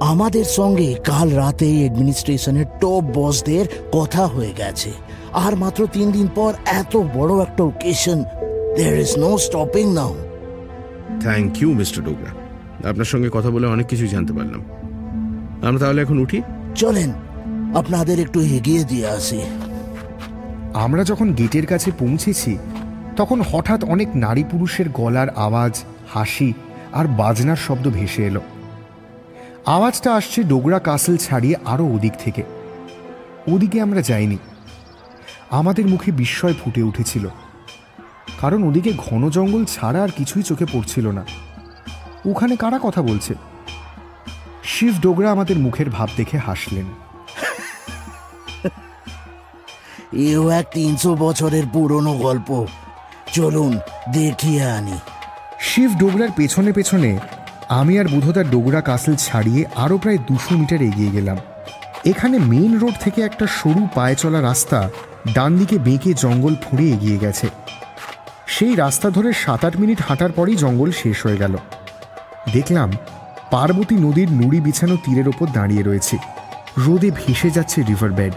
আমাদের 0.00 0.44
সঙ্গে 0.44 0.94
কাল 0.94 1.30
রাতে 1.30 1.78
অ্যাডমিনিস্ট্রেশনের 1.78 2.64
টপ 2.80 3.04
বসদের 3.14 3.66
কথা 3.92 4.26
হয়ে 4.26 4.52
গেছে। 4.58 4.90
আর 5.32 5.56
মাত্র 5.56 5.86
তিন 5.92 6.10
দিন 6.10 6.28
পর 6.34 6.54
এত 6.66 6.96
বড় 6.96 7.42
একটা 7.42 7.64
occasion 7.64 8.24
there 8.76 8.98
is 8.98 9.18
no 9.18 9.38
stopping 9.38 9.92
now 9.94 10.16
thank 11.20 11.62
you 11.62 11.72
mister 11.72 12.04
Dogra 12.04 12.32
আপনার 12.88 13.04
সঙ্গে 13.04 13.28
কথা 13.32 13.50
বলে 13.50 13.66
অনেক 13.66 13.86
কিছু 13.86 14.06
জানতে 14.06 14.32
পারলাম। 14.32 14.64
আমরা 15.66 15.78
তাহলে 15.78 16.02
এখন 16.02 16.18
উঠি? 16.18 16.42
চলেন 16.74 17.12
আপনাদের 17.74 18.20
একটু 18.20 18.40
এগিয়ে 18.40 18.84
দিয়ে 18.84 19.06
আসি। 19.06 19.40
আমরা 20.74 21.04
যখন 21.04 21.32
গেটের 21.32 21.66
কাছে 21.66 21.90
পৌঁছেছি 21.98 22.58
তখন 23.16 23.40
হঠাৎ 23.40 23.84
অনেক 23.84 24.08
নারী 24.14 24.44
পুরুষের 24.50 24.88
গলার 24.88 25.28
আওয়াজ 25.28 25.84
হাসি 26.14 26.52
আর 26.92 27.06
বাজনার 27.06 27.56
শব্দ 27.56 27.88
ভেসে 27.88 28.26
এলো। 28.26 28.40
আওয়াজটা 29.66 30.14
আসছে 30.14 30.42
ডোগরা 30.42 30.78
কাসেল 30.78 31.16
ছাড়িয়ে 31.16 31.56
আরও 31.64 31.84
ওদিক 31.84 32.12
থেকে। 32.24 32.42
ওদিকে 33.48 33.80
আমরা 33.80 34.02
যাইনি। 34.02 34.38
আমাদের 35.50 35.86
মুখে 35.86 36.12
বিস্ময় 36.12 36.54
ফুটে 36.64 36.82
উঠেছিল। 36.82 37.28
কারণ 38.40 38.62
ওদিকে 38.62 38.92
ঘন 38.96 39.30
জঙ্গল 39.30 39.64
ছাড়া 39.64 40.02
আর 40.02 40.08
কিছুই 40.08 40.42
চোখে 40.42 40.66
পড়ছিল 40.72 41.10
না। 41.10 41.26
ওখানে 42.26 42.56
কারা 42.56 42.78
কথা 42.82 43.02
বলছে? 43.02 43.34
শিব 44.64 44.94
ডোগরা 45.00 45.30
আমাদের 45.30 45.58
মুখের 45.58 45.90
ভাব 45.90 46.08
দেখে 46.16 46.38
হাসলেন। 46.38 46.84
এও 50.12 50.48
এক 50.48 50.66
তিনশো 50.74 51.16
বছরের 51.16 51.62
পুরনো 51.72 52.14
গল্প। 52.14 52.66
চলুন 53.32 53.78
দেখিয়ে 54.12 54.64
আনি। 54.64 54.98
শিব 55.60 55.90
ডোগরার 55.98 56.28
পেছনে 56.36 56.72
পেছনে 56.72 57.18
আমি 57.68 57.98
আর 57.98 58.08
বুধদার 58.08 58.50
ডোগরা 58.50 58.80
কাসেল 58.80 59.16
ছাড়িয়ে 59.16 59.64
আরও 59.76 59.98
প্রায় 59.98 60.18
দুশো 60.18 60.56
মিটার 60.56 60.82
এগিয়ে 60.82 61.10
গেলাম। 61.10 61.36
এখানে 62.04 62.38
মেইন 62.38 62.78
রোড 62.78 62.92
থেকে 63.00 63.22
একটা 63.22 63.46
সরু 63.46 63.88
পায়ে 63.94 64.14
চলা 64.14 64.42
রাস্তা 64.42 64.90
ডান 65.36 65.52
দিকে 65.60 65.76
বেঁকে 65.86 66.10
জঙ্গল 66.24 66.54
ফুঁড়ে 66.64 66.86
এগিয়ে 66.94 67.18
গেছে। 67.24 67.46
সেই 68.54 68.74
রাস্তা 68.82 69.08
ধরে 69.16 69.30
সাত 69.42 69.62
আট 69.66 69.74
মিনিট 69.82 69.98
হাঁটার 70.06 70.32
পরেই 70.32 70.56
জঙ্গল 70.64 70.90
শেষ 71.00 71.16
হয়ে 71.24 71.40
গেল। 71.42 71.54
দেখলাম 72.56 72.88
পার্বতী 73.50 73.96
নদীর 74.04 74.28
নুড়ি 74.38 74.58
বিছানো 74.66 74.96
তীরের 75.04 75.28
ওপর 75.32 75.46
দাঁড়িয়ে 75.58 75.86
রয়েছে। 75.88 76.16
রোদে 76.84 77.10
ভেসে 77.20 77.48
যাচ্ছে 77.56 77.78
রিভার 77.88 78.12
বেড 78.18 78.34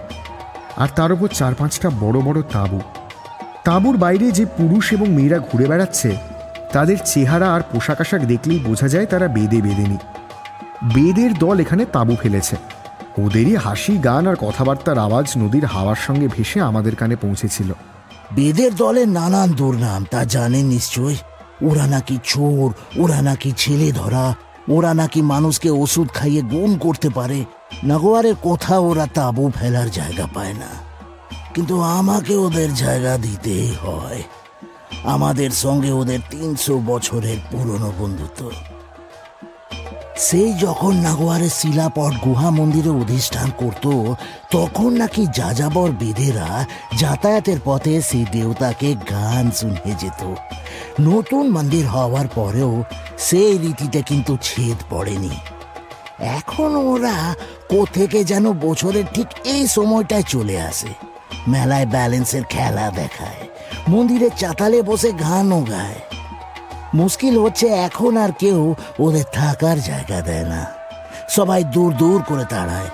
আর 0.81 0.89
তার 0.97 1.11
ওপর 1.15 1.29
চার 1.39 1.53
পাঁচটা 1.59 1.87
বড় 2.03 2.17
বড় 2.27 2.39
তাঁবু। 2.53 2.79
তাঁবুর 3.65 3.95
বাইরে 3.97 4.27
যে 4.37 4.45
পুরুষ 4.57 4.85
এবং 4.95 5.07
মেয়েরা 5.17 5.39
ঘুরে 5.47 5.65
বেড়াচ্ছে, 5.71 6.09
তাদের 6.73 6.97
চেহারা 7.11 7.47
আর 7.55 7.61
পোশাক 7.71 7.99
আশাক 8.03 8.21
দেখলেই 8.31 8.59
বোঝা 8.67 8.87
যায় 8.93 9.07
তারা 9.11 9.27
বেদে 9.35 9.59
বেদেনি 9.65 9.97
বেদের 10.95 11.31
দল 11.43 11.57
এখানে 11.63 11.83
তাঁবু 11.95 12.13
ফেলেছে। 12.23 12.55
ওদেরই 13.17 13.55
হাসি, 13.55 13.97
গান 13.97 14.27
আর 14.27 14.35
কথাবার্তার 14.35 14.97
আওয়াজ 14.97 15.33
নদীর 15.37 15.65
হাওয়ার 15.65 15.95
সঙ্গে 15.95 16.27
ভেসে 16.27 16.61
আমাদের 16.61 16.95
কানে 16.95 17.15
পৌঁছেছিল। 17.15 17.73
বেদের 18.33 18.75
দলের 18.75 19.07
নানান 19.07 19.51
দুর্নাম, 19.51 20.05
তা 20.11 20.23
জানেন 20.23 20.65
নিশ্চয় 20.65 21.15
ওরা 21.61 21.87
নাকি 21.87 22.19
চোর, 22.23 23.01
ওরা 23.01 23.21
নাকি 23.21 23.53
ছেলে 23.57 23.91
ধরা, 23.91 24.35
ওরা 24.69 24.93
নাকি 24.93 25.21
মানুষকে 25.21 25.69
ওষুধ 25.69 26.09
খাইয়ে 26.09 26.41
গুম 26.41 26.77
করতে 26.77 27.09
পারে। 27.09 27.45
নগোয়ারের 27.83 28.35
কোথাও 28.35 28.83
ওরা 28.83 29.07
তাঁবু 29.13 29.51
ফেলার 29.55 29.91
জায়গা 29.91 30.27
পায় 30.33 30.53
না। 30.53 30.91
কিন্তু 31.53 31.81
আমাকে 31.81 32.35
ওদের 32.35 32.73
জায়গা 32.73 33.17
দিতেই 33.17 33.75
হয়। 33.83 34.23
আমাদের 35.03 35.49
সঙ্গে 35.49 35.91
ওদের 35.91 36.19
তিনশো 36.29 36.81
বছরের 36.85 37.37
পুরনো 37.51 37.93
বন্ধুত্ব। 37.99 38.51
সেই 40.27 40.51
যখন 40.53 40.93
নাগোয়ারের 41.05 41.53
শিলাপট 41.59 42.13
গুহা 42.25 42.49
মন্দিরে 42.49 42.91
অধিষ্ঠান 43.01 43.49
করত, 43.57 43.85
তখন 44.51 44.89
নাকি 45.01 45.23
যাযাবর 45.37 45.89
বেদেরা 46.01 46.47
যাতায়াতের 46.97 47.59
পথে 47.65 47.93
সেই 48.01 48.25
দেবতাকে 48.31 48.89
গান 49.11 49.45
শুনিয়ে 49.51 49.95
যেত। 50.01 50.21
নতুন 51.01 51.43
মন্দির 51.49 51.85
হওয়ার 51.87 52.27
পরেও 52.35 52.71
সেই 53.17 53.53
রীতিতে 53.57 53.99
কিন্তু 54.01 54.33
ছেদ 54.41 54.77
পড়েনি। 54.89 55.35
এখন 56.37 56.71
ওরা 56.91 57.17
কোথেকে 57.69 58.19
যেন 58.23 58.45
বছরের 58.65 59.05
ঠিক 59.13 59.27
এই 59.53 59.63
সময়টায় 59.67 60.25
চলে 60.27 60.57
আসে। 60.61 60.91
মেলায় 61.47 61.85
ব্যালেন্সের 61.85 62.43
খেলা 62.43 62.85
দেখায়, 62.91 63.43
মন্দিরের 63.89 64.33
চাতালে 64.37 64.79
বসে 64.81 65.09
গানও 65.23 65.59
গায়। 65.73 65.99
মুশকিল 66.93 67.39
হচ্ছে 67.39 67.67
এখন 67.67 68.17
আর 68.17 68.29
কেউ 68.39 68.75
ওদের 68.99 69.23
থাকার 69.33 69.81
জায়গা 69.81 70.21
দেয় 70.21 70.47
না। 70.47 70.65
সবাই 71.29 71.63
দূর 71.63 71.93
দূর 71.93 72.23
করে 72.27 72.45
তাড়ায়। 72.45 72.89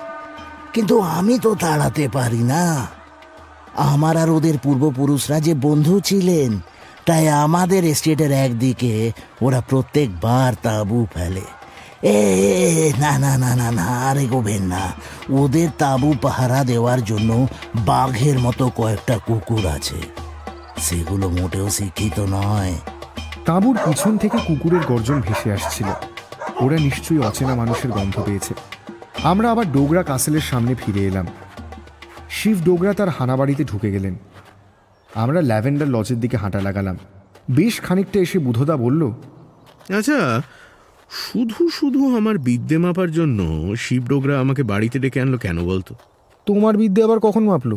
কিন্তু 0.72 1.00
আমি 1.00 1.38
তো 1.38 1.54
তাড়াতে 1.54 2.08
পারি 2.12 2.42
না। 2.42 2.86
আমার 3.76 4.16
আর 4.16 4.30
ওদের 4.30 4.58
পূর্বপুরুষরা 4.58 5.40
যে 5.40 5.54
বন্ধু 5.54 6.00
ছিলেন, 6.00 6.60
তাই 7.06 7.28
আমাদের 7.28 7.84
এস্টেটের 7.84 8.32
একদিকে 8.32 9.12
ওরা 9.42 9.60
প্রত্যেকবার 9.60 10.52
তাঁবু 10.62 11.06
ফেলে। 11.14 11.40
এ 12.02 12.92
না 12.98 13.18
না 13.18 13.38
না 13.38 13.56
না 13.56 13.70
না, 13.70 14.10
আর 14.10 14.18
এগোবেন 14.18 14.62
না। 14.62 14.92
ওদের 15.30 15.68
তাঁবু 15.78 16.14
পাহারা 16.22 16.64
দেওয়ার 16.64 17.04
জন্য 17.04 17.46
বাঘের 17.76 18.38
মতো 18.38 18.70
কয়েকটা 18.76 19.18
কুকুর 19.18 19.66
আছে। 19.66 19.96
সেগুলো 20.78 21.28
মোটেও 21.28 21.70
শিক্ষিত 21.70 22.20
নয়। 22.20 22.74
তাঁবুর 23.48 23.76
পিছন 23.84 24.18
থেকে 24.18 24.38
কুকুরের 24.46 24.80
গর্জন 24.88 25.20
ভেসে 25.20 25.52
আসছিল। 25.52 25.86
ওরা 26.60 26.76
নিশ্চয়ই 26.76 27.18
অচেনা 27.18 27.54
মানুষের 27.54 27.90
গন্ধ 27.90 28.22
পেয়েছে। 28.26 28.54
আমরা 29.22 29.50
আবার 29.50 29.72
ডোগরা 29.72 30.02
কাসেলের 30.02 30.40
সামনে 30.40 30.74
ফিরে 30.74 31.06
এলাম। 31.06 31.26
শিব 32.30 32.58
ডোগরা 32.64 32.92
তার 32.92 33.08
হানাবাড়িতে 33.08 33.64
ঢুকে 33.64 33.92
গেলেন। 33.92 34.18
আমরা 35.14 35.40
ল্যাভেন্ডার 35.40 35.88
লজের 35.88 36.20
দিকে 36.20 36.36
হাঁটা 36.36 36.60
লাগালাম। 36.60 36.96
বেশ 37.50 37.80
খানিকটা 37.80 38.20
এসে 38.20 38.38
বুধদা 38.38 38.76
বলল 38.76 39.10
আচ্ছা 39.98 40.42
শুধু 41.10 41.68
শুধু 41.68 42.16
আমার 42.16 42.38
বিদ্যে 42.38 42.78
মাপার 42.78 43.10
জন্য 43.10 43.72
শিব 43.76 44.02
ডোগরা 44.04 44.40
আমাকে 44.40 44.62
বাড়িতে 44.62 44.98
ডেকে 44.98 45.20
আনলো 45.20 45.38
কেন 45.38 45.64
বলতো? 45.64 45.94
তোমার 46.46 46.76
বিদ্যে 46.76 47.02
আবার 47.02 47.18
কখন 47.18 47.44
মাপলো? 47.44 47.76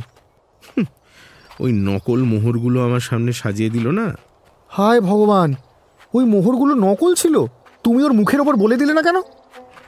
ওই 1.60 1.71
নকল 1.71 2.23
মোহরগুলো 2.23 2.86
আমার 2.86 2.99
সামনে 2.99 3.34
সাজিয়ে 3.34 3.69
দিল 3.69 3.88
না? 3.91 4.15
হায় 4.73 5.01
ভগবান 5.01 5.55
ওই 6.13 6.25
মোহরগুলো 6.25 6.73
নকল 6.75 7.15
ছিল? 7.15 7.45
তুমি 7.84 8.03
ওর 8.03 8.13
মুখের 8.13 8.41
ওপর 8.41 8.55
বলে 8.55 8.77
দিলে 8.77 8.93
না 8.93 9.01
কেন? 9.01 9.17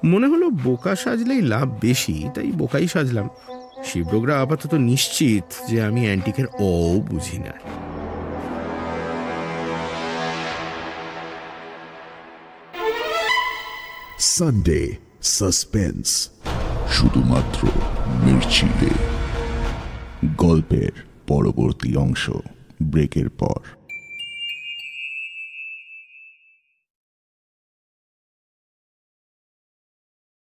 মনে 0.06 0.28
হলো 0.28 0.50
বোকা 0.50 0.96
সাজলেই 0.96 1.42
লাভ 1.42 1.68
বেশি 1.82 2.30
তাই 2.36 2.52
বোকাই 2.52 2.88
সাজলাম। 2.88 3.30
শিবডোগরা 3.84 4.42
আপাতত 4.42 4.74
নিশ্চিত 4.74 5.44
যে 5.70 5.82
আমি 5.82 6.02
অ্যান্টিকের 6.02 6.48
অ 6.48 6.72
বুঝি 7.00 7.38
না। 7.38 7.54
সানডে 14.20 14.82
সাসপেন্স 15.22 16.30
শুধুমাত্র 16.90 17.68
মির্চিলে। 18.26 18.92
গল্পের 20.38 20.92
পরবর্তী 21.28 21.96
অংশ 21.96 22.30
ব্রেকের 22.82 23.30
পর। 23.30 23.83